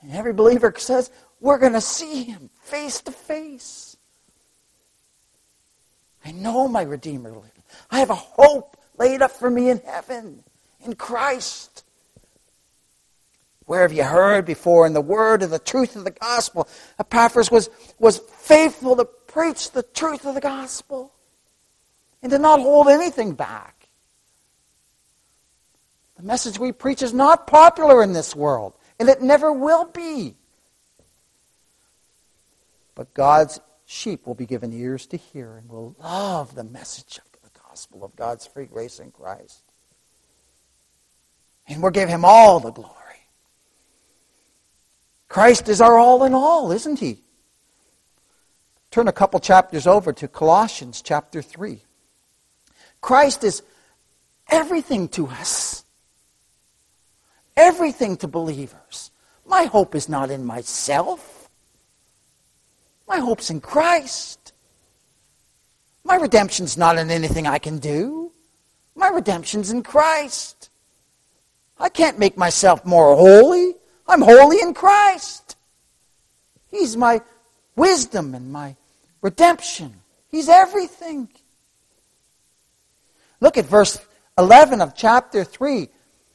And 0.00 0.12
every 0.12 0.32
believer 0.32 0.72
says, 0.76 1.10
we're 1.40 1.58
going 1.58 1.72
to 1.72 1.80
see 1.80 2.24
Him 2.24 2.50
face 2.62 3.00
to 3.02 3.12
face. 3.12 3.96
I 6.24 6.32
know 6.32 6.68
my 6.68 6.82
Redeemer 6.82 7.30
liveth. 7.30 7.86
I 7.90 8.00
have 8.00 8.10
a 8.10 8.14
hope 8.14 8.76
laid 8.98 9.22
up 9.22 9.30
for 9.30 9.50
me 9.50 9.70
in 9.70 9.78
heaven, 9.78 10.44
in 10.84 10.94
Christ. 10.94 11.84
Where 13.68 13.82
have 13.82 13.92
you 13.92 14.02
heard 14.02 14.46
before 14.46 14.86
in 14.86 14.94
the 14.94 15.02
word 15.02 15.42
of 15.42 15.50
the 15.50 15.58
truth 15.58 15.94
of 15.94 16.04
the 16.04 16.10
gospel? 16.10 16.66
Epaphras 16.98 17.50
was, 17.50 17.68
was 17.98 18.16
faithful 18.16 18.96
to 18.96 19.04
preach 19.04 19.72
the 19.72 19.82
truth 19.82 20.24
of 20.24 20.34
the 20.34 20.40
gospel 20.40 21.12
and 22.22 22.32
to 22.32 22.38
not 22.38 22.60
hold 22.60 22.88
anything 22.88 23.34
back. 23.34 23.88
The 26.16 26.22
message 26.22 26.58
we 26.58 26.72
preach 26.72 27.02
is 27.02 27.12
not 27.12 27.46
popular 27.46 28.02
in 28.02 28.14
this 28.14 28.34
world, 28.34 28.72
and 28.98 29.06
it 29.10 29.20
never 29.20 29.52
will 29.52 29.84
be. 29.84 30.34
But 32.94 33.12
God's 33.12 33.60
sheep 33.84 34.26
will 34.26 34.34
be 34.34 34.46
given 34.46 34.72
ears 34.72 35.06
to 35.08 35.18
hear 35.18 35.58
and 35.58 35.68
will 35.68 35.94
love 36.02 36.54
the 36.54 36.64
message 36.64 37.18
of 37.18 37.42
the 37.42 37.60
gospel 37.68 38.02
of 38.02 38.16
God's 38.16 38.46
free 38.46 38.64
grace 38.64 38.98
in 38.98 39.10
Christ. 39.10 39.60
And 41.66 41.82
we'll 41.82 41.90
give 41.90 42.08
him 42.08 42.24
all 42.24 42.60
the 42.60 42.72
glory. 42.72 42.94
Christ 45.28 45.68
is 45.68 45.80
our 45.80 45.98
all 45.98 46.24
in 46.24 46.34
all, 46.34 46.72
isn't 46.72 46.98
he? 46.98 47.22
Turn 48.90 49.08
a 49.08 49.12
couple 49.12 49.38
chapters 49.40 49.86
over 49.86 50.12
to 50.14 50.26
Colossians 50.26 51.02
chapter 51.02 51.42
3. 51.42 51.82
Christ 53.00 53.44
is 53.44 53.62
everything 54.48 55.08
to 55.08 55.26
us, 55.28 55.84
everything 57.56 58.16
to 58.16 58.28
believers. 58.28 59.10
My 59.46 59.64
hope 59.64 59.94
is 59.94 60.08
not 60.08 60.30
in 60.30 60.44
myself, 60.44 61.50
my 63.06 63.18
hope's 63.18 63.50
in 63.50 63.60
Christ. 63.60 64.52
My 66.04 66.16
redemption's 66.16 66.78
not 66.78 66.96
in 66.96 67.10
anything 67.10 67.46
I 67.46 67.58
can 67.58 67.78
do. 67.78 68.32
My 68.94 69.08
redemption's 69.08 69.70
in 69.70 69.82
Christ. 69.82 70.70
I 71.78 71.90
can't 71.90 72.18
make 72.18 72.36
myself 72.36 72.84
more 72.84 73.14
holy. 73.14 73.74
I'm 74.08 74.22
holy 74.22 74.60
in 74.60 74.72
Christ. 74.72 75.56
He's 76.70 76.96
my 76.96 77.20
wisdom 77.76 78.34
and 78.34 78.50
my 78.50 78.76
redemption. 79.20 79.94
He's 80.30 80.48
everything. 80.48 81.28
Look 83.40 83.56
at 83.56 83.66
verse 83.66 84.00
11 84.38 84.80
of 84.80 84.94
chapter 84.94 85.44
3. 85.44 85.88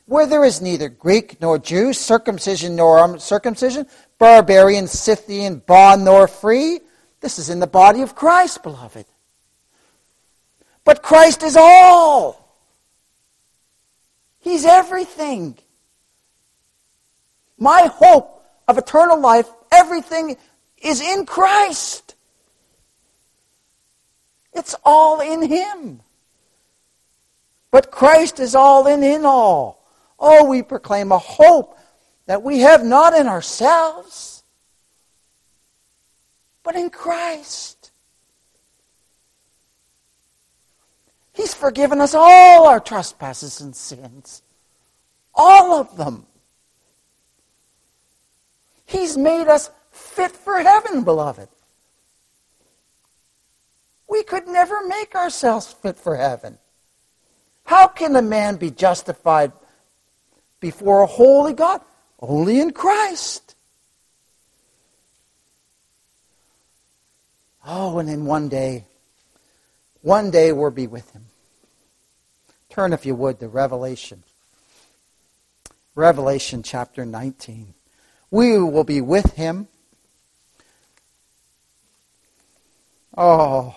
Where 0.06 0.26
there 0.26 0.44
is 0.44 0.62
neither 0.62 0.90
Greek 0.90 1.40
nor 1.42 1.58
Jew, 1.58 1.94
circumcision 1.94 2.76
nor 2.76 3.04
uncircumcision, 3.04 3.88
barbarian, 4.20 4.88
Scythian, 4.88 5.60
bond 5.60 6.04
nor 6.04 6.28
free. 6.28 6.82
This 7.22 7.40
is 7.40 7.50
in 7.50 7.60
the 7.60 7.68
body 7.68 8.02
of 8.02 8.14
Christ, 8.14 8.64
beloved. 8.64 9.06
But 10.84 11.02
Christ 11.02 11.42
is 11.42 11.56
all. 11.56 12.54
He's 14.40 14.66
everything. 14.66 15.58
My 17.64 17.90
hope 17.94 18.44
of 18.68 18.78
eternal 18.78 19.18
life, 19.18 19.50
everything 19.72 20.36
is 20.80 21.00
in 21.00 21.26
Christ. 21.26 22.16
It's 24.52 24.76
all 24.84 25.22
in 25.22 25.48
Him. 25.48 26.02
But 27.72 27.90
Christ 27.90 28.42
is 28.42 28.54
all 28.54 28.86
in 28.86 29.02
in 29.02 29.26
all. 29.26 29.82
Oh, 30.20 30.44
we 30.44 30.62
proclaim 30.62 31.14
a 31.14 31.18
hope 31.18 31.80
that 32.26 32.44
we 32.44 32.60
have 32.60 32.84
not 32.84 33.14
in 33.14 33.28
ourselves, 33.28 34.44
but 36.64 36.76
in 36.76 36.90
Christ. 36.90 37.92
He's 41.32 41.54
forgiven 41.54 42.02
us 42.02 42.14
all 42.14 42.68
our 42.68 42.82
trespasses 42.82 43.62
and 43.62 43.74
sins. 43.74 44.42
All 45.34 45.80
of 45.80 45.96
them. 45.96 46.26
He's 48.94 49.18
made 49.18 49.48
us 49.48 49.72
fit 49.90 50.32
for 50.32 50.60
heaven, 50.60 51.04
beloved. 51.04 51.50
We 54.08 54.22
could 54.22 54.48
never 54.48 54.88
make 54.88 55.16
ourselves 55.16 55.74
fit 55.74 55.98
for 55.98 56.16
heaven. 56.16 56.60
How 57.66 57.88
can 57.88 58.16
a 58.16 58.22
man 58.22 58.58
be 58.58 58.70
justified 58.70 59.52
before 60.60 61.02
a 61.02 61.08
holy 61.08 61.54
God? 61.54 61.82
Only 62.20 62.62
in 62.62 62.70
Christ. 62.70 63.56
Oh, 67.66 67.98
and 67.98 68.08
then 68.08 68.26
one 68.26 68.48
day, 68.48 68.86
one 70.02 70.30
day 70.30 70.52
we'll 70.52 70.70
be 70.70 70.86
with 70.86 71.10
him. 71.14 71.26
Turn, 72.70 72.94
if 72.94 73.08
you 73.08 73.16
would, 73.16 73.40
to 73.40 73.48
Revelation. 73.48 74.22
Revelation 75.96 76.62
chapter 76.62 77.06
19. 77.06 77.74
We 78.34 78.58
will 78.58 78.84
be 78.84 79.00
with 79.00 79.34
him. 79.34 79.68
Oh, 83.16 83.76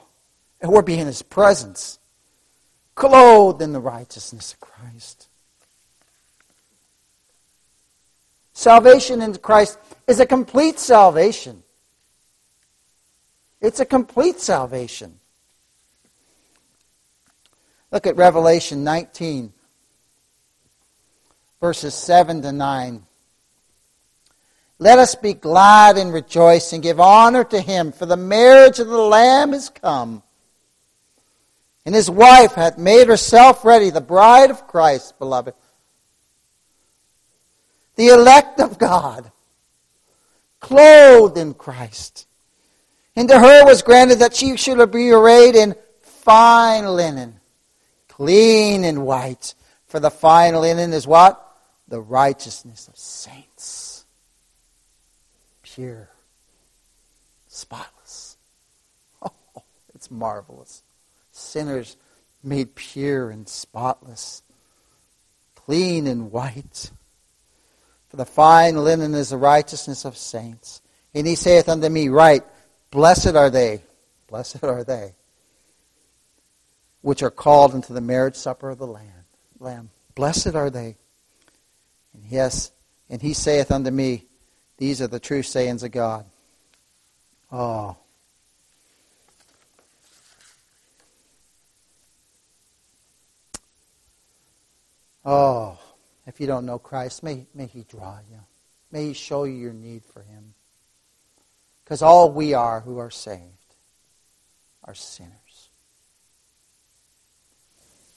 and 0.62 0.72
we'll 0.72 0.80
be 0.80 0.98
in 0.98 1.06
his 1.06 1.20
presence 1.20 1.98
clothed 2.94 3.60
in 3.60 3.74
the 3.74 3.80
righteousness 3.80 4.54
of 4.54 4.60
Christ. 4.60 5.28
Salvation 8.54 9.20
in 9.20 9.36
Christ 9.36 9.78
is 10.06 10.20
a 10.20 10.26
complete 10.26 10.78
salvation. 10.78 11.62
It's 13.60 13.80
a 13.80 13.84
complete 13.84 14.40
salvation. 14.40 15.20
Look 17.92 18.06
at 18.06 18.16
Revelation 18.16 18.84
19, 18.84 19.52
verses 21.60 21.94
7 21.94 22.40
to 22.40 22.52
9. 22.52 23.05
Let 24.78 24.98
us 24.98 25.14
be 25.14 25.32
glad 25.32 25.96
and 25.96 26.12
rejoice 26.12 26.72
and 26.72 26.82
give 26.82 27.00
honor 27.00 27.44
to 27.44 27.60
him, 27.60 27.92
for 27.92 28.06
the 28.06 28.16
marriage 28.16 28.78
of 28.78 28.88
the 28.88 28.98
Lamb 28.98 29.54
is 29.54 29.70
come 29.70 30.22
and 31.86 31.94
his 31.94 32.10
wife 32.10 32.54
hath 32.54 32.76
made 32.76 33.06
herself 33.06 33.64
ready, 33.64 33.90
the 33.90 34.00
bride 34.00 34.50
of 34.50 34.66
Christ, 34.66 35.16
beloved. 35.20 35.54
The 37.94 38.08
elect 38.08 38.60
of 38.60 38.76
God, 38.76 39.30
clothed 40.58 41.38
in 41.38 41.54
Christ. 41.54 42.26
And 43.14 43.28
to 43.28 43.38
her 43.38 43.64
was 43.64 43.82
granted 43.82 44.18
that 44.18 44.34
she 44.34 44.56
should 44.56 44.90
be 44.90 45.12
arrayed 45.12 45.54
in 45.54 45.76
fine 46.02 46.86
linen, 46.86 47.38
clean 48.08 48.82
and 48.82 49.06
white. 49.06 49.54
For 49.86 50.00
the 50.00 50.10
fine 50.10 50.56
linen 50.56 50.92
is 50.92 51.06
what? 51.06 51.40
The 51.86 52.00
righteousness 52.00 52.88
of 52.88 52.96
saints. 52.96 53.85
Pure, 55.76 56.10
spotless. 57.46 58.36
Oh, 59.22 59.62
it's 59.94 60.10
marvelous 60.10 60.82
sinners 61.36 61.96
made 62.42 62.74
pure 62.74 63.30
and 63.30 63.48
spotless, 63.48 64.42
clean 65.54 66.06
and 66.06 66.32
white. 66.32 66.90
For 68.08 68.16
the 68.16 68.26
fine 68.26 68.76
linen 68.76 69.14
is 69.14 69.30
the 69.30 69.36
righteousness 69.36 70.04
of 70.04 70.16
saints. 70.16 70.80
And 71.14 71.26
he 71.26 71.34
saith 71.34 71.68
unto 71.68 71.88
me, 71.88 72.08
Right, 72.08 72.44
blessed 72.90 73.34
are 73.34 73.50
they, 73.50 73.82
blessed 74.28 74.62
are 74.62 74.84
they, 74.84 75.14
which 77.02 77.22
are 77.22 77.30
called 77.30 77.74
into 77.74 77.92
the 77.92 78.00
marriage 78.00 78.36
supper 78.36 78.70
of 78.70 78.78
the 78.78 78.86
Lamb. 78.86 79.24
Lamb. 79.58 79.90
Blessed 80.14 80.54
are 80.54 80.70
they. 80.70 80.96
And 82.14 82.24
yes, 82.28 82.70
and 83.10 83.20
he 83.20 83.32
saith 83.32 83.70
unto 83.70 83.90
me, 83.90 84.26
These 84.78 85.00
are 85.00 85.06
the 85.06 85.20
true 85.20 85.42
sayings 85.42 85.82
of 85.82 85.92
God. 85.92 86.24
Oh, 87.50 87.96
Oh, 95.28 95.76
if 96.24 96.38
you 96.38 96.46
don't 96.46 96.66
know 96.66 96.78
Christ, 96.78 97.24
may, 97.24 97.46
may 97.52 97.66
He 97.66 97.82
draw 97.82 98.18
you. 98.30 98.38
May 98.92 99.08
He 99.08 99.12
show 99.12 99.42
you 99.42 99.54
your 99.54 99.72
need 99.72 100.04
for 100.04 100.22
Him. 100.22 100.54
Because 101.82 102.00
all 102.00 102.30
we 102.30 102.54
are 102.54 102.78
who 102.78 102.98
are 102.98 103.10
saved 103.10 103.42
are 104.84 104.94
sinners 104.94 105.32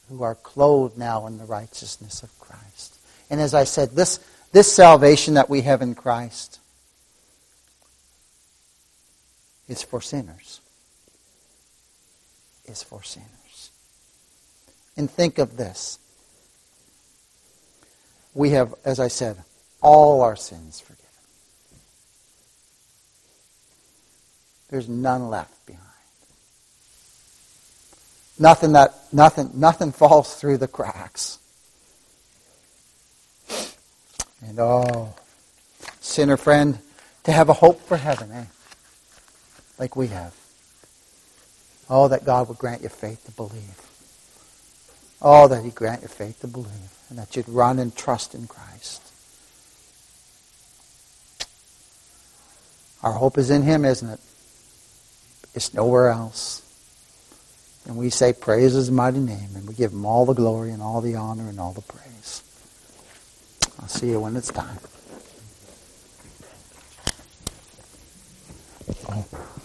who 0.09 0.23
are 0.23 0.35
clothed 0.35 0.97
now 0.97 1.27
in 1.27 1.37
the 1.37 1.45
righteousness 1.45 2.23
of 2.23 2.39
Christ. 2.39 2.97
And 3.29 3.39
as 3.39 3.53
I 3.53 3.63
said, 3.63 3.91
this, 3.91 4.19
this 4.51 4.71
salvation 4.71 5.35
that 5.35 5.49
we 5.49 5.61
have 5.61 5.81
in 5.81 5.95
Christ 5.95 6.59
is 9.67 9.83
for 9.83 10.01
sinners. 10.01 10.61
Is 12.65 12.83
for 12.83 13.03
sinners. 13.03 13.71
And 14.97 15.09
think 15.09 15.37
of 15.37 15.57
this 15.57 15.99
we 18.33 18.51
have, 18.51 18.73
as 18.85 18.99
I 18.99 19.07
said, 19.07 19.37
all 19.81 20.21
our 20.21 20.35
sins 20.35 20.79
forgiven. 20.79 21.05
There's 24.69 24.87
none 24.87 25.29
left 25.29 25.65
behind. 25.65 25.85
Nothing 28.37 28.73
that 28.73 28.95
nothing 29.11 29.51
nothing 29.53 29.91
falls 29.91 30.35
through 30.35 30.57
the 30.57 30.67
cracks. 30.67 31.39
And 34.41 34.59
oh, 34.59 35.13
sinner 35.99 36.37
friend, 36.37 36.79
to 37.23 37.31
have 37.31 37.49
a 37.49 37.53
hope 37.53 37.81
for 37.81 37.97
heaven, 37.97 38.31
eh? 38.31 38.45
Like 39.77 39.95
we 39.95 40.07
have. 40.07 40.35
Oh, 41.89 42.07
that 42.07 42.25
God 42.25 42.47
would 42.47 42.57
grant 42.57 42.83
you 42.83 42.89
faith 42.89 43.25
to 43.25 43.31
believe. 43.31 43.81
Oh, 45.21 45.47
that 45.47 45.63
He 45.63 45.71
grant 45.71 46.01
you 46.03 46.07
faith 46.07 46.39
to 46.41 46.47
believe 46.47 46.93
and 47.09 47.17
that 47.17 47.35
you'd 47.35 47.49
run 47.49 47.79
and 47.79 47.95
trust 47.95 48.35
in 48.35 48.47
Christ. 48.47 49.01
Our 53.01 53.13
hope 53.13 53.37
is 53.37 53.49
in 53.49 53.63
Him, 53.63 53.85
isn't 53.85 54.09
it? 54.09 54.19
It's 55.55 55.73
nowhere 55.73 56.09
else. 56.09 56.61
And 57.85 57.97
we 57.97 58.09
say, 58.09 58.33
Praise 58.33 58.73
His 58.73 58.91
mighty 58.91 59.19
name, 59.19 59.49
and 59.55 59.67
we 59.67 59.73
give 59.73 59.91
Him 59.91 60.05
all 60.05 60.25
the 60.25 60.33
glory 60.33 60.71
and 60.71 60.81
all 60.81 61.01
the 61.01 61.15
honor 61.15 61.49
and 61.49 61.59
all 61.59 61.73
the 61.73 61.81
praise. 61.81 62.43
I'll 63.81 63.87
see 63.87 64.09
you 64.09 64.19
when 64.19 64.35
it's 64.35 64.49
time. 64.51 64.77
Oh. 69.09 69.58